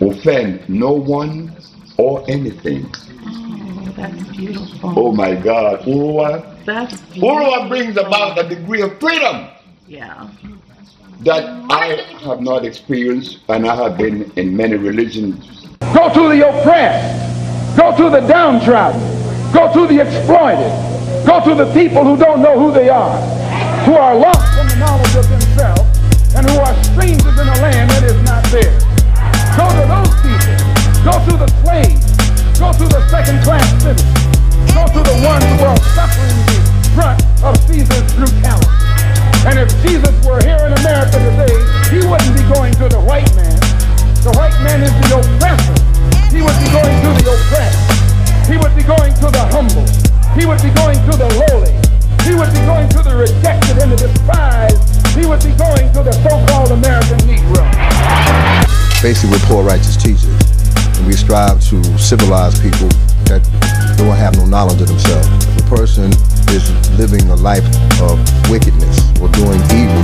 offend 0.02 0.68
no 0.68 0.92
one 0.92 1.56
or 1.98 2.24
anything. 2.28 2.92
Oh, 3.28 3.94
that's 3.96 4.24
beautiful. 4.36 4.94
Oh 4.96 5.12
my 5.12 5.36
God, 5.36 5.82
Urua. 5.82 6.66
That's 6.66 7.00
beautiful. 7.02 7.30
Urua 7.38 7.70
brings 7.70 7.98
about 7.98 8.40
a 8.44 8.50
degree 8.50 8.82
of 8.82 9.00
freedom. 9.00 9.48
Yeah. 9.88 10.28
that 11.22 11.44
I 11.72 12.02
have 12.26 12.42
not 12.42 12.66
experienced, 12.66 13.40
and 13.48 13.66
I 13.68 13.76
have 13.76 13.98
been 13.98 14.32
in 14.36 14.56
many 14.58 14.76
religions. 14.76 15.68
Go 15.94 16.14
to 16.14 16.30
the 16.36 16.48
oppressed. 16.50 17.78
Go 17.78 17.96
to 17.96 18.10
the 18.10 18.28
downtrodden. 18.28 19.00
Go 19.54 19.72
to 19.74 19.88
the 19.88 20.02
exploited. 20.02 20.95
Go 21.26 21.42
to 21.42 21.56
the 21.58 21.66
people 21.74 22.06
who 22.06 22.16
don't 22.16 22.46
know 22.46 22.54
who 22.54 22.72
they 22.72 22.88
are, 22.88 23.18
who 23.82 23.98
are 23.98 24.14
lost 24.14 24.46
from 24.54 24.70
the 24.70 24.78
knowledge 24.78 25.16
of 25.18 25.26
themselves, 25.26 25.82
and 26.38 26.46
who 26.46 26.54
are 26.62 26.76
strangers 26.94 27.34
in 27.34 27.48
a 27.50 27.58
land 27.66 27.90
that 27.98 28.06
is 28.06 28.14
not 28.22 28.46
theirs. 28.54 28.86
Go 29.58 29.66
to 29.66 29.84
those 29.90 30.14
people. 30.22 30.54
Go 31.02 31.18
to 31.26 31.34
the 31.42 31.50
slaves. 31.66 32.14
Go 32.62 32.70
to 32.78 32.86
the 32.86 33.02
second-class 33.10 33.66
citizens. 33.82 34.22
Go 34.70 34.86
to 34.86 35.02
the 35.02 35.18
ones 35.26 35.50
who 35.58 35.66
are 35.66 35.82
suffering 35.98 36.38
the 36.46 36.62
brunt 36.94 37.18
of 37.42 37.58
Caesar's 37.74 38.06
brutality. 38.14 38.70
And 39.50 39.58
if 39.58 39.74
Jesus 39.82 40.14
were 40.22 40.38
here 40.46 40.62
in 40.62 40.78
America 40.78 41.18
today, 41.18 41.58
he 41.90 42.06
wouldn't 42.06 42.38
be 42.38 42.46
going 42.54 42.78
to 42.78 42.86
the 42.86 43.02
white 43.02 43.34
man. 43.34 43.58
The 44.22 44.30
white 44.38 44.58
man 44.62 44.86
is 44.86 44.94
the 45.02 45.18
oppressor. 45.18 45.78
He 46.30 46.46
would 46.46 46.58
be 46.62 46.70
going 46.70 46.98
to 47.02 47.10
the 47.18 47.26
oppressed. 47.34 47.82
He 48.46 48.62
would 48.62 48.78
be 48.78 48.86
going 48.86 49.14
to 49.26 49.34
the 49.34 49.42
humble. 49.50 50.05
He 50.36 50.46
would 50.46 50.62
be 50.62 50.70
going 50.76 51.00
to 51.08 51.14
the 51.16 51.32
lowly. 51.48 51.72
He 52.28 52.36
would 52.36 52.52
be 52.52 52.60
going 52.68 52.90
to 52.92 53.00
the 53.00 53.16
rejected 53.16 53.80
and 53.80 53.92
the 53.92 53.96
despised. 53.96 54.84
He 55.16 55.26
would 55.26 55.40
be 55.40 55.56
going 55.56 55.88
to 55.96 56.04
the 56.04 56.12
so-called 56.12 56.76
American 56.76 57.24
Negro. 57.24 57.64
Basically, 59.02 59.32
we're 59.32 59.48
poor 59.48 59.64
righteous 59.64 59.96
teachers. 59.96 60.28
And 61.00 61.08
we 61.08 61.14
strive 61.14 61.64
to 61.72 61.80
civilize 61.98 62.60
people 62.60 62.92
that 63.32 63.40
don't 63.96 64.12
have 64.12 64.36
no 64.36 64.46
knowledge 64.46 64.82
of 64.82 64.88
themselves. 64.92 65.28
If 65.56 65.64
a 65.64 65.70
person 65.72 66.12
is 66.52 66.68
living 67.00 67.30
a 67.32 67.36
life 67.36 67.64
of 68.04 68.20
wickedness 68.52 69.00
or 69.24 69.32
doing 69.32 69.64
evil, 69.72 70.04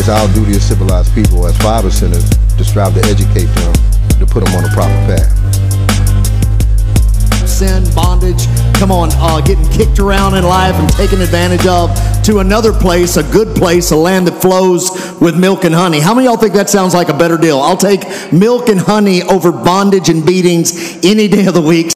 it's 0.00 0.08
our 0.08 0.26
duty 0.32 0.56
as 0.56 0.64
civilized 0.64 1.12
people, 1.14 1.46
as 1.46 1.56
Five 1.58 1.84
Percenters, 1.84 2.32
to 2.56 2.64
strive 2.64 2.94
to 2.94 3.04
educate 3.12 3.52
them, 3.60 3.74
to 4.20 4.24
put 4.24 4.44
them 4.44 4.54
on 4.56 4.64
the 4.64 4.72
proper 4.72 4.96
path. 5.04 5.45
Sin, 7.56 7.82
bondage, 7.94 8.46
come 8.74 8.92
on, 8.92 9.08
uh, 9.14 9.40
getting 9.40 9.66
kicked 9.70 9.98
around 9.98 10.34
in 10.34 10.44
life 10.44 10.74
and 10.74 10.86
taken 10.90 11.22
advantage 11.22 11.66
of 11.66 11.90
to 12.22 12.40
another 12.40 12.70
place, 12.70 13.16
a 13.16 13.22
good 13.32 13.56
place, 13.56 13.92
a 13.92 13.96
land 13.96 14.26
that 14.26 14.42
flows 14.42 14.90
with 15.22 15.38
milk 15.38 15.64
and 15.64 15.74
honey. 15.74 15.98
How 15.98 16.14
many 16.14 16.26
y'all 16.26 16.36
think 16.36 16.52
that 16.52 16.68
sounds 16.68 16.92
like 16.92 17.08
a 17.08 17.16
better 17.16 17.38
deal? 17.38 17.58
I'll 17.58 17.78
take 17.78 18.30
milk 18.30 18.68
and 18.68 18.78
honey 18.78 19.22
over 19.22 19.52
bondage 19.52 20.10
and 20.10 20.24
beatings 20.26 21.02
any 21.02 21.28
day 21.28 21.46
of 21.46 21.54
the 21.54 21.62
week. 21.62 21.95